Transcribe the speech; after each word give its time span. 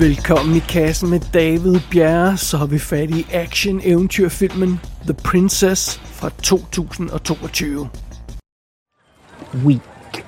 Velkommen 0.00 0.56
i 0.56 0.60
kassen 0.60 1.10
med 1.10 1.20
David 1.20 1.80
Bjerre, 1.90 2.36
så 2.36 2.56
har 2.56 2.66
vi 2.66 2.78
fat 2.78 3.10
i 3.10 3.26
action-eventyrfilmen 3.32 4.80
The 5.06 5.14
Princess 5.14 6.00
fra 6.04 6.30
2022. 6.42 7.88
Weak. 9.64 10.24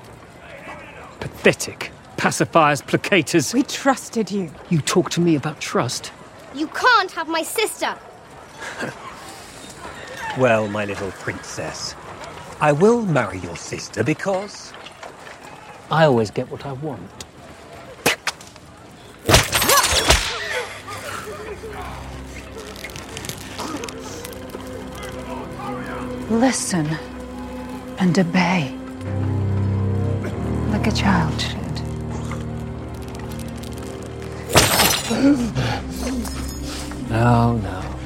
Pathetic. 1.21 1.91
Pacifiers, 2.19 2.83
placators. 2.83 3.55
We 3.55 3.63
trusted 3.63 4.31
you. 4.33 4.49
You 4.71 4.81
talk 4.81 5.11
to 5.11 5.21
me 5.21 5.37
about 5.37 5.61
trust. 5.61 6.13
You 6.55 6.67
can't 6.67 7.13
have 7.17 7.29
my 7.29 7.45
sister. 7.45 7.89
Well, 10.39 10.69
my 10.69 10.85
little 10.85 11.13
princess, 11.25 11.97
I 12.61 12.73
will 12.73 13.03
marry 13.07 13.39
your 13.39 13.57
sister 13.57 14.05
because 14.05 14.73
I 15.91 16.05
always 16.05 16.31
get 16.31 16.51
what 16.51 16.67
I 16.67 16.73
want. 16.73 17.22
Listen 26.33 26.87
and 27.99 28.19
obey. 28.19 28.75
Like 30.71 30.87
a 30.87 30.93
child 30.93 31.39
should. 31.39 31.59
No, 37.11 37.59
no. 37.59 37.97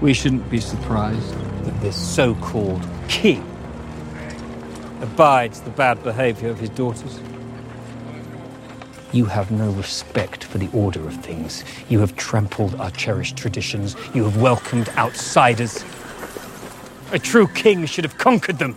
We 0.00 0.14
shouldn't 0.14 0.48
be 0.48 0.60
surprised 0.60 1.34
that 1.64 1.78
this 1.82 1.94
so 1.94 2.34
called 2.36 2.82
king 3.08 3.46
abides 5.02 5.60
the 5.60 5.70
bad 5.70 6.02
behavior 6.02 6.48
of 6.48 6.58
his 6.58 6.70
daughters. 6.70 7.20
You 9.12 9.26
have 9.26 9.50
no 9.50 9.70
respect 9.72 10.44
for 10.44 10.56
the 10.56 10.70
order 10.72 11.06
of 11.06 11.16
things. 11.16 11.64
You 11.90 12.00
have 12.00 12.16
trampled 12.16 12.76
our 12.76 12.90
cherished 12.92 13.36
traditions. 13.36 13.94
You 14.14 14.24
have 14.24 14.40
welcomed 14.40 14.88
outsiders. 14.96 15.84
A 17.12 17.18
true 17.18 17.48
king 17.54 17.88
should 17.88 18.06
have 18.06 18.18
conquered 18.18 18.58
them. 18.58 18.76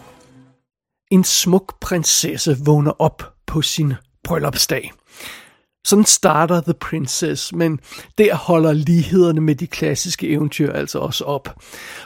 En 1.11 1.23
smuk 1.23 1.79
prinsesse 1.79 2.57
vågner 2.65 3.01
op 3.01 3.33
på 3.47 3.61
sin 3.61 3.93
bryllupsdag. 4.23 4.91
Sådan 5.85 6.05
starter 6.05 6.61
The 6.61 6.73
Princess, 6.73 7.53
men 7.53 7.79
der 8.17 8.35
holder 8.35 8.73
lighederne 8.73 9.41
med 9.41 9.55
de 9.55 9.67
klassiske 9.67 10.29
eventyr 10.29 10.73
altså 10.73 10.99
også 10.99 11.23
op. 11.23 11.49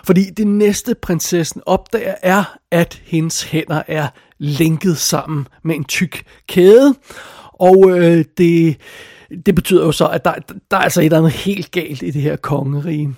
Fordi 0.04 0.30
det 0.30 0.48
næste 0.48 0.96
prinsessen 0.96 1.62
opdager 1.66 2.16
er, 2.22 2.58
at 2.72 3.02
hendes 3.06 3.44
hænder 3.44 3.84
er 3.88 4.08
lænket 4.38 4.98
sammen 4.98 5.48
med 5.64 5.76
en 5.76 5.86
tyk 5.86 6.24
kæde. 6.48 6.96
Og 7.54 7.90
øh, 7.90 8.26
det, 8.38 8.78
det 9.46 9.56
betyder 9.56 9.86
jo 9.86 9.92
så, 9.92 10.08
at 10.08 10.26
der, 10.26 10.34
der 10.72 10.78
er 10.78 10.82
altså 10.82 11.02
et 11.02 11.06
eller 11.06 11.18
andet 11.18 11.32
helt 11.32 11.72
galt 11.72 12.02
i 12.02 12.12
det 12.12 12.22
her 12.22 12.36
kongerige. 12.36 13.16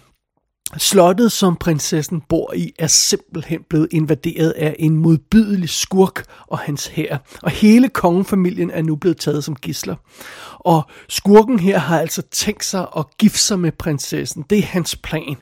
Slottet, 0.77 1.31
som 1.31 1.55
prinsessen 1.55 2.21
bor 2.29 2.53
i, 2.53 2.73
er 2.79 2.87
simpelthen 2.87 3.59
blevet 3.69 3.87
invaderet 3.91 4.51
af 4.51 4.75
en 4.79 4.95
modbydelig 4.95 5.69
skurk 5.69 6.23
og 6.47 6.59
hans 6.59 6.87
hær. 6.87 7.17
Og 7.43 7.51
hele 7.51 7.89
kongefamilien 7.89 8.71
er 8.71 8.81
nu 8.81 8.95
blevet 8.95 9.17
taget 9.17 9.43
som 9.43 9.55
gisler. 9.55 9.95
Og 10.59 10.81
skurken 11.09 11.59
her 11.59 11.77
har 11.79 11.99
altså 11.99 12.21
tænkt 12.21 12.65
sig 12.65 12.87
at 12.97 13.05
gifte 13.17 13.39
sig 13.39 13.59
med 13.59 13.71
prinsessen. 13.71 14.45
Det 14.49 14.57
er 14.57 14.63
hans 14.63 14.95
plan. 14.95 15.35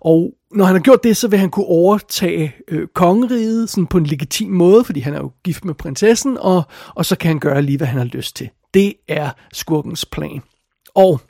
Og 0.00 0.32
når 0.50 0.64
han 0.64 0.74
har 0.74 0.82
gjort 0.82 1.04
det, 1.04 1.16
så 1.16 1.28
vil 1.28 1.38
han 1.38 1.50
kunne 1.50 1.66
overtage 1.66 2.54
øh, 2.68 2.88
kongeriget 2.94 3.70
sådan 3.70 3.86
på 3.86 3.98
en 3.98 4.06
legitim 4.06 4.50
måde, 4.50 4.84
fordi 4.84 5.00
han 5.00 5.14
er 5.14 5.18
jo 5.18 5.32
gift 5.44 5.64
med 5.64 5.74
prinsessen, 5.74 6.38
og, 6.38 6.62
og 6.94 7.06
så 7.06 7.16
kan 7.16 7.28
han 7.28 7.38
gøre 7.38 7.62
lige, 7.62 7.76
hvad 7.76 7.86
han 7.86 7.98
har 7.98 8.04
lyst 8.04 8.36
til. 8.36 8.50
Det 8.74 8.94
er 9.08 9.30
skurkens 9.52 10.04
plan. 10.04 10.42
Og 10.94 11.20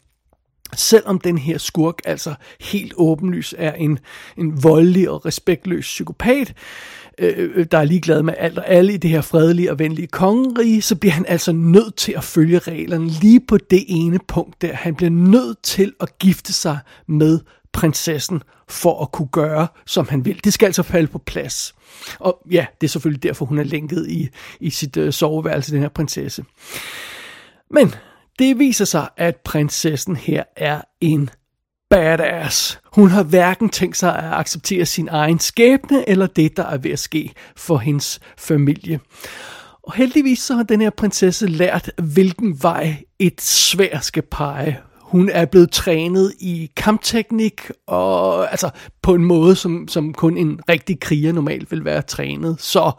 selvom 0.74 1.20
den 1.20 1.38
her 1.38 1.58
skurk 1.58 2.00
altså 2.04 2.34
helt 2.60 2.92
åbenlys 2.96 3.54
er 3.58 3.72
en, 3.72 3.98
en 4.36 4.62
voldelig 4.62 5.10
og 5.10 5.26
respektløs 5.26 5.84
psykopat, 5.84 6.54
øh, 7.18 7.50
øh, 7.54 7.66
der 7.70 7.78
er 7.78 7.84
ligeglad 7.84 8.22
med 8.22 8.34
alt 8.38 8.58
og 8.58 8.68
alle 8.68 8.92
i 8.92 8.96
det 8.96 9.10
her 9.10 9.20
fredelige 9.20 9.70
og 9.70 9.78
venlige 9.78 10.06
kongerige, 10.06 10.82
så 10.82 10.96
bliver 10.96 11.12
han 11.12 11.26
altså 11.28 11.52
nødt 11.52 11.96
til 11.96 12.12
at 12.12 12.24
følge 12.24 12.58
reglerne 12.58 13.08
lige 13.08 13.40
på 13.48 13.58
det 13.58 13.84
ene 13.88 14.18
punkt 14.28 14.62
der. 14.62 14.72
Han 14.72 14.94
bliver 14.94 15.10
nødt 15.10 15.62
til 15.62 15.92
at 16.00 16.18
gifte 16.18 16.52
sig 16.52 16.78
med 17.06 17.40
prinsessen 17.72 18.42
for 18.68 19.02
at 19.02 19.12
kunne 19.12 19.28
gøre, 19.32 19.68
som 19.86 20.08
han 20.08 20.24
vil. 20.24 20.44
Det 20.44 20.52
skal 20.52 20.66
altså 20.66 20.82
falde 20.82 21.06
på 21.06 21.18
plads. 21.18 21.74
Og 22.18 22.42
ja, 22.50 22.66
det 22.80 22.86
er 22.86 22.90
selvfølgelig 22.90 23.22
derfor, 23.22 23.46
hun 23.46 23.58
er 23.58 23.64
lænket 23.64 24.06
i, 24.08 24.28
i 24.60 24.70
sit 24.70 24.96
øh, 24.96 25.12
soveværelse, 25.12 25.72
den 25.72 25.80
her 25.80 25.88
prinsesse. 25.88 26.44
Men 27.70 27.94
det 28.38 28.58
viser 28.58 28.84
sig, 28.84 29.08
at 29.16 29.36
prinsessen 29.36 30.16
her 30.16 30.42
er 30.56 30.80
en 31.00 31.30
badass. 31.90 32.80
Hun 32.92 33.10
har 33.10 33.22
hverken 33.22 33.68
tænkt 33.68 33.96
sig 33.96 34.18
at 34.18 34.32
acceptere 34.32 34.86
sin 34.86 35.08
egen 35.08 35.38
skæbne, 35.38 36.08
eller 36.08 36.26
det, 36.26 36.56
der 36.56 36.64
er 36.64 36.78
ved 36.78 36.90
at 36.90 36.98
ske 36.98 37.32
for 37.56 37.78
hendes 37.78 38.20
familie. 38.38 39.00
Og 39.82 39.94
heldigvis 39.94 40.38
så 40.38 40.54
har 40.54 40.62
den 40.62 40.80
her 40.80 40.90
prinsesse 40.90 41.46
lært, 41.46 41.90
hvilken 42.02 42.62
vej 42.62 43.04
et 43.18 43.40
svær 43.40 43.98
skal 44.00 44.22
pege. 44.22 44.80
Hun 45.00 45.28
er 45.28 45.44
blevet 45.44 45.70
trænet 45.70 46.34
i 46.40 46.70
kampteknik, 46.76 47.70
og 47.86 48.50
altså 48.50 48.70
på 49.02 49.14
en 49.14 49.24
måde, 49.24 49.56
som, 49.56 49.88
som 49.88 50.14
kun 50.14 50.36
en 50.36 50.60
rigtig 50.68 51.00
kriger 51.00 51.32
normalt 51.32 51.70
vil 51.70 51.84
være 51.84 52.02
trænet. 52.02 52.56
Så 52.60 52.92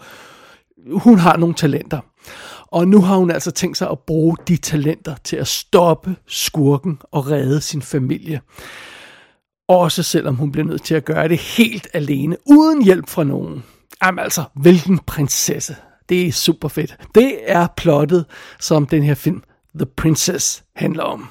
hun 0.92 1.20
har 1.20 1.38
nogle 1.38 1.56
talenter. 1.56 2.00
Og 2.68 2.88
nu 2.88 3.02
har 3.02 3.16
hun 3.16 3.32
altså 3.32 3.52
tænkt 3.52 3.78
sig 3.78 3.90
at 3.90 4.00
bruge 4.00 4.38
de 4.48 4.58
talenter 4.58 5.16
til 5.24 5.36
at 5.36 5.48
stoppe 5.48 6.16
skurken 6.28 7.00
og 7.12 7.32
redde 7.32 7.62
sin 7.62 7.82
familie. 7.82 8.42
Også 9.70 10.04
selvom 10.04 10.36
hun 10.36 10.52
bliver 10.52 10.68
nødt 10.68 10.84
til 10.84 10.96
at 10.96 11.06
gøre 11.06 11.28
det 11.28 11.38
helt 11.38 11.88
alene, 11.94 12.38
uden 12.46 12.84
hjælp 12.84 13.10
fra 13.10 13.24
nogen. 13.24 13.64
Jamen 14.04 14.20
altså, 14.20 14.44
hvilken 14.56 15.00
prinsesse. 15.00 15.76
Det 16.10 16.28
er 16.28 16.32
super 16.32 16.68
fedt. 16.68 16.98
Det 17.16 17.38
er 17.52 17.68
plottet, 17.78 18.26
som 18.60 18.86
den 18.86 19.04
her 19.04 19.16
film 19.16 19.44
The 19.76 19.86
Princess 19.86 20.64
handler 20.76 21.04
om. 21.04 21.28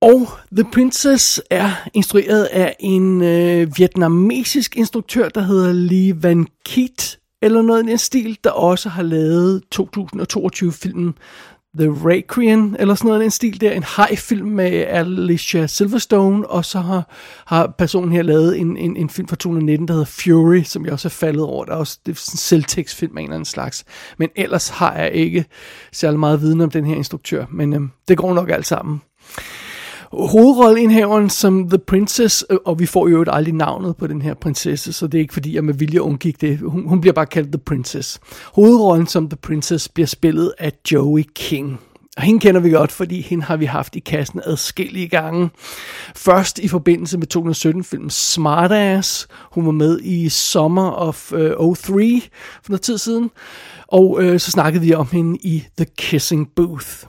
Og 0.00 0.28
The 0.56 0.64
Princess 0.72 1.42
er 1.50 1.88
instrueret 1.94 2.44
af 2.44 2.76
en 2.80 3.22
øh, 3.22 3.78
vietnamesisk 3.78 4.76
instruktør, 4.76 5.28
der 5.28 5.40
hedder 5.40 5.72
Lee 5.72 6.22
Van 6.22 6.46
Kiet, 6.64 7.18
eller 7.42 7.62
noget 7.62 7.84
i 7.84 7.86
den 7.86 7.98
stil, 7.98 8.38
der 8.44 8.50
også 8.50 8.88
har 8.88 9.02
lavet 9.02 9.62
2022-filmen 9.74 11.14
The 11.78 11.90
Requiem, 11.90 12.76
eller 12.78 12.94
sådan 12.94 13.08
noget 13.08 13.20
i 13.20 13.22
den 13.22 13.30
stil 13.30 13.60
der, 13.60 13.72
en 13.72 13.84
high-film 13.96 14.48
med 14.48 14.72
Alicia 14.72 15.66
Silverstone, 15.66 16.46
og 16.46 16.64
så 16.64 16.80
har, 16.80 17.12
har 17.46 17.74
personen 17.78 18.12
her 18.12 18.22
lavet 18.22 18.58
en, 18.58 18.76
en, 18.76 18.96
en 18.96 19.10
film 19.10 19.28
fra 19.28 19.36
2019, 19.36 19.88
der 19.88 19.94
hedder 19.94 20.06
Fury, 20.06 20.62
som 20.62 20.84
jeg 20.84 20.92
også 20.92 21.08
er 21.08 21.10
faldet 21.10 21.42
over. 21.42 21.64
Der 21.64 21.72
er 21.72 21.76
også 21.76 21.98
det 22.06 22.12
er 22.12 22.16
sådan 22.16 22.34
en 22.34 22.38
selvtekstfilm 22.38 23.16
af 23.16 23.20
en 23.20 23.26
eller 23.26 23.34
anden 23.34 23.44
slags. 23.44 23.84
Men 24.18 24.28
ellers 24.36 24.68
har 24.68 24.94
jeg 24.96 25.12
ikke 25.12 25.44
særlig 25.92 26.20
meget 26.20 26.40
viden 26.40 26.60
om 26.60 26.70
den 26.70 26.84
her 26.84 26.94
instruktør, 26.94 27.46
men 27.50 27.72
øhm, 27.72 27.90
det 28.08 28.18
går 28.18 28.34
nok 28.34 28.50
alt 28.50 28.66
sammen 28.66 29.00
hovedrolleindhaveren 30.16 31.30
som 31.30 31.68
The 31.68 31.78
Princess, 31.78 32.44
øh, 32.50 32.58
og 32.64 32.78
vi 32.78 32.86
får 32.86 33.08
jo 33.08 33.24
aldrig 33.28 33.54
navnet 33.54 33.96
på 33.96 34.06
den 34.06 34.22
her 34.22 34.34
prinsesse, 34.34 34.92
så 34.92 35.06
det 35.06 35.18
er 35.18 35.22
ikke 35.22 35.34
fordi, 35.34 35.54
jeg 35.54 35.64
med 35.64 35.74
vilje 35.74 36.02
undgik 36.02 36.40
det. 36.40 36.58
Hun, 36.58 36.88
hun 36.88 37.00
bliver 37.00 37.14
bare 37.14 37.26
kaldt 37.26 37.52
The 37.52 37.58
Princess. 37.58 38.20
Hovedrollen 38.54 39.06
som 39.06 39.28
The 39.28 39.36
Princess 39.36 39.88
bliver 39.88 40.06
spillet 40.06 40.52
af 40.58 40.72
Joey 40.92 41.24
King. 41.34 41.80
Og 42.16 42.22
hende 42.22 42.40
kender 42.40 42.60
vi 42.60 42.70
godt, 42.70 42.92
fordi 42.92 43.20
hende 43.20 43.44
har 43.44 43.56
vi 43.56 43.64
haft 43.64 43.96
i 43.96 43.98
kassen 43.98 44.40
adskillige 44.44 45.08
gange. 45.08 45.50
Først 46.14 46.58
i 46.58 46.68
forbindelse 46.68 47.18
med 47.18 47.26
2017-filmen 47.36 48.10
Smartass. 48.10 49.28
Hun 49.52 49.66
var 49.66 49.72
med 49.72 50.00
i 50.00 50.28
Summer 50.28 50.90
of 50.90 51.32
øh, 51.32 51.60
uh, 51.60 51.76
03 51.76 52.22
for 52.62 52.70
noget 52.70 52.82
tid 52.82 52.98
siden. 52.98 53.30
Og 53.88 54.22
øh, 54.22 54.40
så 54.40 54.50
snakkede 54.50 54.84
vi 54.84 54.94
om 54.94 55.08
hende 55.12 55.38
i 55.42 55.64
The 55.76 55.86
Kissing 55.98 56.48
Booth. 56.56 57.06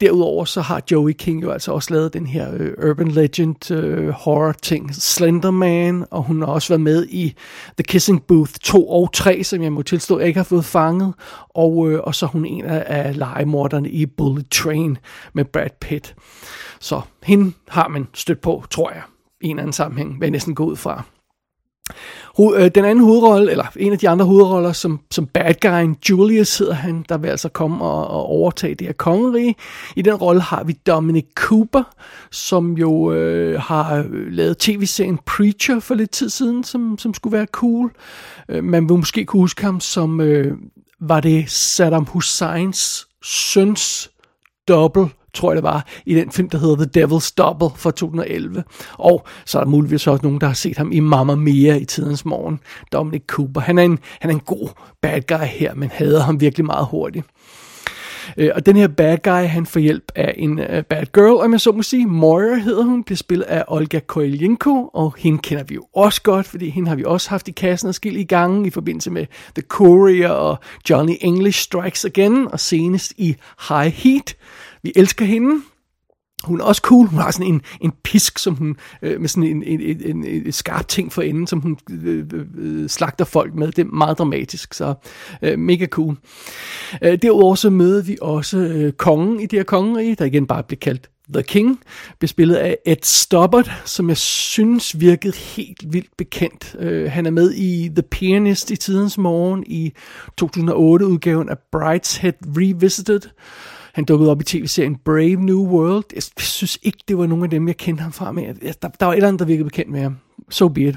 Derudover 0.00 0.44
så 0.44 0.60
har 0.60 0.82
Joey 0.90 1.12
King 1.12 1.42
jo 1.42 1.50
altså 1.50 1.72
også 1.72 1.94
lavet 1.94 2.12
den 2.14 2.26
her 2.26 2.54
øh, 2.54 2.90
urban 2.90 3.08
legend 3.08 3.70
øh, 3.70 4.08
horror 4.08 4.52
ting, 4.52 4.94
Slenderman, 4.94 6.04
og 6.10 6.22
hun 6.22 6.42
har 6.42 6.48
også 6.48 6.68
været 6.68 6.80
med 6.80 7.06
i 7.06 7.34
The 7.78 7.84
Kissing 7.84 8.22
Booth 8.26 8.52
2 8.62 8.88
og 8.88 9.12
3, 9.12 9.44
som 9.44 9.62
jeg 9.62 9.72
må 9.72 9.82
tilstå, 9.82 10.18
jeg 10.18 10.28
ikke 10.28 10.38
har 10.38 10.44
fået 10.44 10.64
fanget, 10.64 11.14
og, 11.48 11.90
øh, 11.90 12.00
og 12.04 12.14
så 12.14 12.26
er 12.26 12.30
hun 12.30 12.46
en 12.46 12.64
af, 12.64 12.84
af 12.86 13.18
legemorderne 13.18 13.90
i 13.90 14.06
Bullet 14.06 14.50
Train 14.50 14.98
med 15.32 15.44
Brad 15.44 15.70
Pitt. 15.80 16.14
Så 16.80 17.00
hende 17.22 17.52
har 17.68 17.88
man 17.88 18.08
stødt 18.14 18.40
på, 18.40 18.64
tror 18.70 18.90
jeg, 18.90 19.02
i 19.40 19.48
en 19.48 19.58
anden 19.58 19.72
sammenhæng, 19.72 20.20
vil 20.20 20.26
jeg 20.26 20.30
næsten 20.30 20.54
gå 20.54 20.64
ud 20.64 20.76
fra. 20.76 21.04
Øh, 22.40 22.70
den 22.74 22.84
anden 22.84 23.04
hovedrolle, 23.04 23.50
eller 23.50 23.64
en 23.76 23.92
af 23.92 23.98
de 23.98 24.08
andre 24.08 24.24
hovedroller, 24.24 24.72
som, 24.72 25.00
som 25.10 25.26
bad 25.26 25.54
guyen 25.60 25.96
Julius 26.10 26.58
hedder 26.58 26.74
han, 26.74 27.04
der 27.08 27.18
vil 27.18 27.28
altså 27.28 27.48
komme 27.48 27.84
og, 27.84 28.08
og 28.08 28.26
overtage 28.26 28.74
det 28.74 28.86
her 28.86 28.94
kongerige. 28.94 29.54
I 29.96 30.02
den 30.02 30.14
rolle 30.14 30.40
har 30.40 30.64
vi 30.64 30.72
Dominic 30.86 31.26
Cooper, 31.34 31.82
som 32.30 32.72
jo 32.72 33.12
øh, 33.12 33.60
har 33.60 33.96
øh, 33.96 34.32
lavet 34.32 34.58
tv-serien 34.58 35.18
Preacher 35.26 35.80
for 35.80 35.94
lidt 35.94 36.10
tid 36.10 36.28
siden, 36.28 36.64
som, 36.64 36.98
som 36.98 37.14
skulle 37.14 37.36
være 37.36 37.46
cool. 37.46 37.92
Øh, 38.48 38.64
man 38.64 38.88
vil 38.88 38.96
måske 38.96 39.24
kunne 39.24 39.40
huske 39.40 39.62
ham 39.62 39.80
som, 39.80 40.20
øh, 40.20 40.56
var 41.00 41.20
det 41.20 41.50
Saddam 41.50 42.04
Husseins 42.04 43.06
søns 43.22 44.10
dobbelt 44.68 45.08
tror 45.34 45.50
jeg 45.50 45.56
det 45.56 45.62
var, 45.62 45.86
i 46.06 46.14
den 46.14 46.30
film, 46.30 46.48
der 46.48 46.58
hedder 46.58 46.76
The 46.76 47.04
Devil's 47.04 47.34
Double 47.38 47.70
fra 47.76 47.90
2011. 47.90 48.64
Og 48.92 49.26
så 49.46 49.58
er 49.58 49.64
der 49.64 49.70
muligvis 49.70 50.06
også 50.06 50.22
nogen, 50.22 50.40
der 50.40 50.46
har 50.46 50.54
set 50.54 50.76
ham 50.76 50.92
i 50.92 51.00
Mamma 51.00 51.34
Mia 51.34 51.76
i 51.76 51.84
tidens 51.84 52.24
morgen. 52.24 52.60
Dominic 52.92 53.22
Cooper. 53.26 53.60
Han 53.60 53.78
er 53.78 53.82
en, 53.82 53.98
han 54.20 54.30
er 54.30 54.34
en 54.34 54.40
god 54.40 54.68
bad 55.02 55.20
guy 55.20 55.46
her, 55.46 55.74
men 55.74 55.90
hader 55.92 56.22
ham 56.22 56.40
virkelig 56.40 56.66
meget 56.66 56.86
hurtigt. 56.90 57.26
Øh, 58.36 58.50
og 58.54 58.66
den 58.66 58.76
her 58.76 58.88
bad 58.88 59.18
guy, 59.22 59.48
han 59.48 59.66
får 59.66 59.80
hjælp 59.80 60.12
af 60.14 60.34
en 60.36 60.58
øh, 60.58 60.84
bad 60.84 61.06
girl, 61.12 61.44
om 61.44 61.52
jeg 61.52 61.60
så 61.60 61.72
må 61.72 61.82
sige. 61.82 62.06
Moira 62.06 62.54
hedder 62.54 62.84
hun, 62.84 63.04
bliver 63.04 63.16
spillet 63.16 63.44
af 63.44 63.64
Olga 63.68 63.98
Koyelenko, 63.98 64.90
og 64.92 65.14
hende 65.18 65.38
kender 65.38 65.64
vi 65.64 65.74
jo 65.74 65.84
også 65.94 66.22
godt, 66.22 66.46
fordi 66.46 66.70
hende 66.70 66.88
har 66.88 66.96
vi 66.96 67.04
også 67.06 67.30
haft 67.30 67.48
i 67.48 67.52
kassen 67.52 67.88
og 67.88 67.94
skil 67.94 68.16
i 68.16 68.24
gangen 68.24 68.66
i 68.66 68.70
forbindelse 68.70 69.10
med 69.10 69.26
The 69.54 69.62
Courier 69.68 70.30
og 70.30 70.58
Johnny 70.90 71.14
English 71.20 71.60
Strikes 71.60 72.04
Again, 72.04 72.48
og 72.52 72.60
senest 72.60 73.12
i 73.16 73.36
High 73.68 73.92
Heat. 73.92 74.36
Vi 74.82 74.92
elsker 74.96 75.24
hende. 75.24 75.62
Hun 76.44 76.60
er 76.60 76.64
også 76.64 76.82
cool. 76.82 77.06
Hun 77.06 77.18
har 77.18 77.30
sådan 77.30 77.46
en, 77.46 77.62
en 77.80 77.92
pisk, 78.04 78.38
som 78.38 78.54
hun, 78.54 78.76
øh, 79.02 79.20
med 79.20 79.28
sådan 79.28 79.50
en, 79.50 79.62
en, 79.62 79.80
en, 79.80 80.02
en, 80.04 80.24
en 80.24 80.52
skarp 80.52 80.88
ting 80.88 81.12
for 81.12 81.22
enden, 81.22 81.46
som 81.46 81.60
hun 81.60 81.78
øh, 81.90 82.18
øh, 82.18 82.44
øh, 82.58 82.88
slagter 82.88 83.24
folk 83.24 83.54
med. 83.54 83.66
Det 83.66 83.78
er 83.78 83.84
meget 83.84 84.18
dramatisk, 84.18 84.74
så 84.74 84.94
øh, 85.42 85.58
mega 85.58 85.86
cool. 85.86 86.16
Øh, 87.02 87.18
derudover 87.22 87.54
så 87.54 87.70
møder 87.70 88.02
vi 88.02 88.16
også 88.22 88.58
øh, 88.58 88.92
kongen 88.92 89.40
i 89.40 89.46
det 89.46 89.58
her 89.58 89.64
kongerige, 89.64 90.14
der 90.14 90.24
igen 90.24 90.46
bare 90.46 90.62
bliver 90.62 90.78
kaldt 90.78 91.10
The 91.32 91.42
King, 91.42 91.80
bespillet 92.20 92.56
af 92.56 92.78
Ed 92.86 92.96
Stoppard, 93.02 93.70
som 93.84 94.08
jeg 94.08 94.16
synes 94.16 95.00
virkede 95.00 95.36
helt 95.36 95.92
vildt 95.92 96.16
bekendt. 96.16 96.76
Uh, 96.78 97.12
han 97.12 97.26
er 97.26 97.30
med 97.30 97.54
i 97.54 97.90
The 97.94 98.02
Pianist 98.02 98.70
i 98.70 98.76
tidens 98.76 99.18
morgen 99.18 99.64
i 99.66 99.92
2008-udgaven 100.42 101.48
af 101.48 101.56
Brideshead 101.72 102.32
Revisited, 102.42 103.20
han 103.94 104.04
dukkede 104.04 104.30
op 104.30 104.40
i 104.40 104.44
tv-serien 104.44 104.96
Brave 104.96 105.36
New 105.36 105.66
World. 105.66 106.04
Jeg 106.14 106.22
synes 106.38 106.78
ikke, 106.82 106.98
det 107.08 107.18
var 107.18 107.26
nogen 107.26 107.44
af 107.44 107.50
dem, 107.50 107.68
jeg 107.68 107.76
kendte 107.76 108.02
ham 108.02 108.12
fra, 108.12 108.32
men 108.32 108.44
der, 108.44 108.88
der 108.88 109.06
var 109.06 109.12
et 109.12 109.16
eller 109.16 109.28
andet, 109.28 109.40
der 109.40 109.46
virkede 109.46 109.64
bekendt 109.64 109.90
med 109.90 110.00
ham. 110.00 110.16
So 110.50 110.68
be 110.68 110.80
it. 110.80 110.96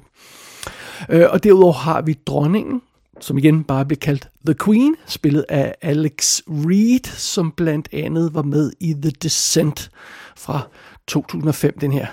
Øh, 1.09 1.25
og 1.29 1.43
derudover 1.43 1.73
har 1.73 2.01
vi 2.01 2.13
dronningen, 2.25 2.81
som 3.19 3.37
igen 3.37 3.63
bare 3.63 3.85
blev 3.85 3.97
kaldt 3.97 4.29
The 4.45 4.55
Queen, 4.65 4.95
spillet 5.05 5.45
af 5.49 5.75
Alex 5.81 6.41
Reed, 6.47 7.05
som 7.05 7.51
blandt 7.51 7.89
andet 7.93 8.33
var 8.33 8.41
med 8.41 8.71
i 8.79 8.93
The 8.93 9.11
Descent 9.11 9.91
fra 10.37 10.61
2005, 11.07 11.79
den 11.79 11.91
her 11.91 12.07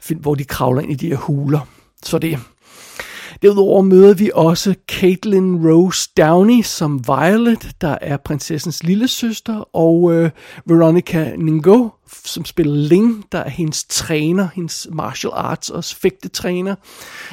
film, 0.00 0.20
hvor 0.20 0.34
de 0.34 0.44
kravler 0.44 0.82
ind 0.82 0.92
i 0.92 0.94
de 0.94 1.08
her 1.08 1.16
huler. 1.16 1.60
Så 2.02 2.18
det 2.18 2.38
Derudover 3.42 3.82
møder 3.82 4.14
vi 4.14 4.30
også 4.34 4.74
Caitlin 4.88 5.68
Rose 5.68 6.08
Downey 6.16 6.62
som 6.62 7.06
Violet, 7.06 7.68
der 7.80 7.98
er 8.00 8.16
prinsessens 8.16 8.82
lille 8.82 9.08
søster, 9.08 9.76
og 9.76 10.12
øh, 10.12 10.30
Veronica 10.66 11.32
Ningo, 11.36 11.88
som 12.24 12.44
spiller 12.44 12.74
Ling, 12.74 13.24
der 13.32 13.38
er 13.38 13.48
hendes 13.48 13.84
træner, 13.84 14.48
hendes 14.54 14.88
martial 14.90 15.32
arts 15.36 15.70
og 15.70 15.84
fægtetræner. 15.84 16.74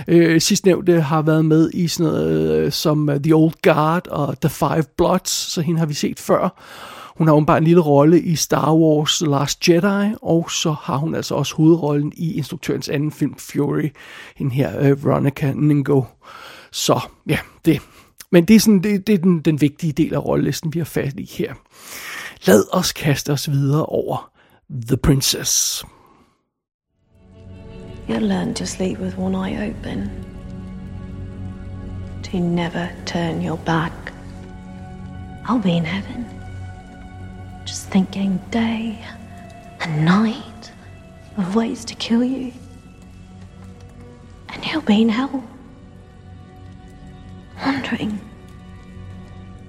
Øh, 0.07 0.41
sidstnævnte 0.41 1.01
har 1.01 1.21
været 1.21 1.45
med 1.45 1.71
i 1.73 1.87
sådan 1.87 2.11
noget 2.11 2.51
øh, 2.51 2.71
som 2.71 3.09
The 3.23 3.35
Old 3.35 3.53
Guard 3.63 4.07
og 4.07 4.41
The 4.41 4.49
Five 4.49 4.83
Bloods, 4.97 5.29
så 5.29 5.61
hende 5.61 5.79
har 5.79 5.85
vi 5.85 5.93
set 5.93 6.19
før. 6.19 6.61
Hun 7.15 7.27
har 7.27 7.33
åbenbart 7.33 7.57
en 7.57 7.63
lille 7.67 7.81
rolle 7.81 8.21
i 8.21 8.35
Star 8.35 8.75
Wars 8.75 9.17
The 9.17 9.31
Last 9.31 9.69
Jedi, 9.69 10.15
og 10.21 10.51
så 10.51 10.71
har 10.71 10.97
hun 10.97 11.15
altså 11.15 11.35
også 11.35 11.55
hovedrollen 11.55 12.13
i 12.15 12.37
instruktørens 12.37 12.89
anden 12.89 13.11
film, 13.11 13.35
Fury, 13.37 13.89
en 14.39 14.51
her 14.51 14.91
uh, 14.91 15.05
Veronica 15.05 15.53
Ningo. 15.55 16.03
Så 16.71 16.99
ja, 17.27 17.37
det. 17.65 17.81
Men 18.31 18.45
det 18.45 18.55
er, 18.55 18.59
sådan, 18.59 18.83
det, 18.83 19.07
det 19.07 19.13
er 19.13 19.17
den, 19.17 19.39
den 19.39 19.61
vigtige 19.61 19.93
del 19.93 20.13
af 20.13 20.25
rollelisten, 20.25 20.73
vi 20.73 20.79
har 20.79 20.85
fat 20.85 21.13
i 21.19 21.31
her. 21.37 21.53
Lad 22.45 22.63
os 22.71 22.91
kaste 22.91 23.31
os 23.31 23.51
videre 23.51 23.85
over 23.85 24.31
The 24.87 24.97
Princess. 24.97 25.85
You'll 28.09 28.27
learn 28.27 28.53
to 28.53 28.65
sleep 28.65 28.99
with 28.99 29.19
one 29.19 29.35
eye 29.35 29.69
open. 29.69 30.09
To 32.23 32.37
never 32.37 32.87
turn 33.05 33.45
your 33.45 33.59
back. 33.65 34.13
I'll 35.47 35.61
be 35.61 35.71
in 35.71 35.85
heaven. 35.85 36.34
Just 37.65 37.89
thinking 37.89 38.37
day 38.51 39.03
and 39.81 40.05
night 40.05 40.71
of 41.37 41.55
ways 41.55 41.83
to 41.85 41.95
kill 41.95 42.23
you. 42.23 42.53
And 44.49 44.63
he'll 44.63 44.81
be 44.81 45.01
in 45.01 45.09
hell, 45.09 45.43
wondering 47.65 48.19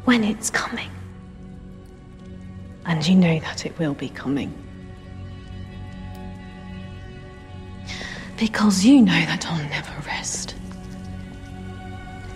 when 0.05 0.23
it's 0.23 0.51
coming. 0.51 0.91
And 2.85 3.05
you 3.05 3.17
know 3.17 3.41
that 3.41 3.67
it 3.67 3.77
will 3.79 3.95
be 3.95 4.11
coming. 4.11 4.55
Because 8.39 8.85
you 8.85 9.01
know 9.01 9.13
that 9.13 9.47
I'll 9.47 9.69
never 9.71 9.93
rest, 10.07 10.55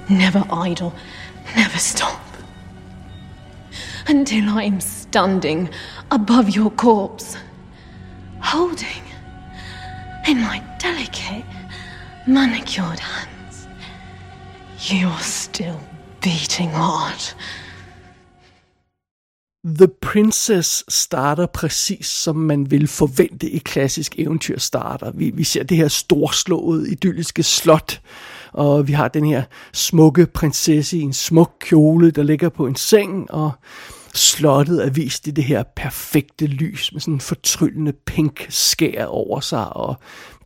never 0.09 0.43
idle, 0.51 0.95
never 1.55 1.79
stop 1.79 2.21
until 4.09 4.49
I'm 4.49 4.81
standing 5.11 5.69
above 6.13 6.57
your 6.57 6.71
corpse, 6.71 7.37
holding 8.41 9.03
in 10.29 10.37
my 10.41 10.63
delicate, 10.79 11.45
manicured 12.29 13.01
hands 13.01 13.67
your 14.89 15.19
still 15.19 15.81
beating 16.21 16.71
heart. 16.71 17.35
The 19.65 19.89
Princess 19.89 20.85
starter 20.89 21.47
præcis 21.47 22.07
som 22.07 22.37
man 22.37 22.71
vil 22.71 22.87
forvente 22.89 23.51
i 23.51 23.59
klassisk 23.59 24.15
eventyr 24.19 24.59
starter. 24.59 25.11
Vi, 25.11 25.31
vi 25.31 25.45
ser 25.45 25.63
det 25.63 25.77
her 25.77 25.89
storslåede, 25.89 26.91
idylliske 26.91 27.43
slot, 27.43 28.01
og 28.53 28.89
vi 28.89 28.93
har 28.93 29.09
den 29.09 29.27
her 29.27 29.43
smukke 29.73 30.27
prinsesse 30.27 30.97
i 30.97 31.01
en 31.01 31.13
smuk 31.13 31.53
kjole, 31.61 32.11
der 32.11 32.23
ligger 32.23 32.49
på 32.49 32.67
en 32.67 32.77
seng, 32.77 33.31
og 33.31 33.53
slottet 34.15 34.85
er 34.87 34.91
vist 34.91 35.27
i 35.27 35.31
det 35.31 35.45
her 35.45 35.63
perfekte 35.77 36.47
lys 36.47 36.93
med 36.93 37.01
sådan 37.01 37.15
en 37.15 37.21
fortryllende 37.21 37.93
pink 37.93 38.47
skær 38.49 39.05
over 39.05 39.41
sig, 39.41 39.77
og 39.77 39.97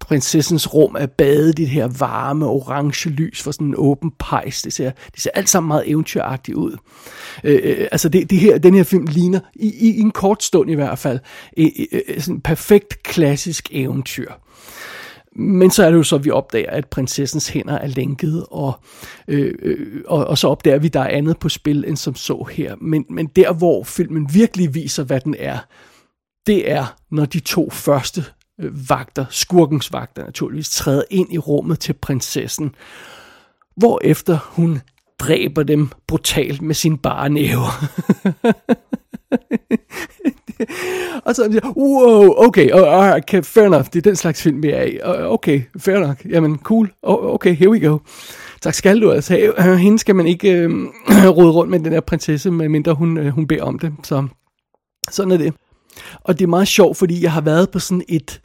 prinsessens 0.00 0.74
rum 0.74 0.96
er 0.98 1.06
badet 1.06 1.58
i 1.58 1.62
det 1.62 1.68
her 1.68 1.88
varme 1.98 2.46
orange 2.46 3.10
lys 3.10 3.42
for 3.42 3.50
sådan 3.52 3.66
en 3.66 3.74
åben 3.76 4.12
pejs. 4.18 4.62
Det 4.62 4.72
ser, 4.72 4.90
det 5.14 5.20
ser 5.20 5.30
alt 5.34 5.48
sammen 5.48 5.68
meget 5.68 5.90
eventyragtigt 5.90 6.56
ud. 6.56 6.76
Øh, 7.44 7.60
øh, 7.64 7.80
øh 7.80 7.88
altså 7.92 8.08
det, 8.08 8.30
det 8.30 8.38
her, 8.38 8.58
den 8.58 8.74
her 8.74 8.84
film 8.84 9.06
ligner, 9.06 9.40
i, 9.54 9.66
i, 9.66 9.96
i 9.96 10.00
en 10.00 10.10
kort 10.10 10.42
stund 10.42 10.70
i 10.70 10.74
hvert 10.74 10.98
fald, 10.98 11.18
øh, 11.56 11.70
øh, 11.92 12.20
sådan 12.20 12.34
en 12.34 12.40
perfekt 12.40 13.02
klassisk 13.02 13.68
eventyr. 13.72 14.32
Men 15.36 15.70
så 15.70 15.84
er 15.84 15.90
det 15.90 15.96
jo 15.96 16.02
så, 16.02 16.16
at 16.16 16.24
vi 16.24 16.30
opdager, 16.30 16.70
at 16.70 16.86
prinsessens 16.86 17.48
hænder 17.48 17.78
er 17.78 17.86
lænket, 17.86 18.46
og, 18.50 18.72
øh, 19.28 19.54
øh, 19.62 20.02
og, 20.06 20.26
og 20.26 20.38
så 20.38 20.48
opdager 20.48 20.78
vi, 20.78 20.86
at 20.86 20.94
der 20.94 21.00
er 21.00 21.16
andet 21.16 21.38
på 21.38 21.48
spil, 21.48 21.84
end 21.86 21.96
som 21.96 22.14
så 22.14 22.48
her. 22.52 22.76
Men, 22.80 23.06
men 23.10 23.26
der, 23.26 23.52
hvor 23.52 23.84
filmen 23.84 24.34
virkelig 24.34 24.74
viser, 24.74 25.04
hvad 25.04 25.20
den 25.20 25.34
er, 25.38 25.58
det 26.46 26.70
er, 26.70 26.96
når 27.10 27.24
de 27.24 27.40
to 27.40 27.70
første 27.70 28.24
øh, 28.60 28.90
vagter, 28.90 29.24
skurkens 29.30 29.92
vagter 29.92 30.24
naturligvis, 30.24 30.70
træder 30.70 31.02
ind 31.10 31.32
i 31.32 31.38
rummet 31.38 31.80
til 31.80 31.92
prinsessen, 31.92 32.74
hvorefter 33.76 34.38
hun 34.42 34.80
dræber 35.18 35.62
dem 35.62 35.88
brutalt 36.06 36.62
med 36.62 36.74
sin 36.74 36.98
bare 36.98 37.28
næve. 37.28 37.64
og 41.26 41.34
så 41.34 41.48
siger 41.50 41.72
wow, 41.76 42.34
okay, 42.46 42.70
okay, 42.72 43.42
fair 43.42 43.64
enough, 43.64 43.84
det 43.84 43.96
er 43.96 44.00
den 44.00 44.16
slags 44.16 44.42
film, 44.42 44.62
vi 44.62 44.70
er 44.70 44.82
i. 44.82 44.98
Okay, 45.04 45.62
fair 45.78 45.98
nok, 45.98 46.24
jamen 46.30 46.58
cool, 46.58 46.92
okay, 47.02 47.56
here 47.56 47.70
we 47.70 47.88
go. 47.88 47.98
Tak 48.64 48.74
skal 48.74 49.02
du 49.02 49.10
altså 49.10 49.32
have. 49.32 49.70
Øh, 49.70 49.76
hende 49.76 49.98
skal 49.98 50.16
man 50.16 50.26
ikke 50.26 50.52
øh, 50.52 50.70
rode 51.38 51.50
rundt 51.50 51.70
med 51.70 51.80
den 51.80 51.92
der 51.92 52.00
prinsesse, 52.00 52.50
medmindre 52.50 52.94
hun, 52.94 53.18
øh, 53.18 53.26
hun 53.26 53.46
beder 53.46 53.62
om 53.62 53.78
det. 53.78 53.92
Så 54.04 54.26
sådan 55.10 55.32
er 55.32 55.36
det. 55.36 55.54
Og 56.20 56.38
det 56.38 56.44
er 56.44 56.48
meget 56.48 56.68
sjovt, 56.68 56.96
fordi 56.96 57.22
jeg 57.22 57.32
har 57.32 57.40
været 57.40 57.70
på 57.70 57.78
sådan 57.78 58.02
et 58.08 58.40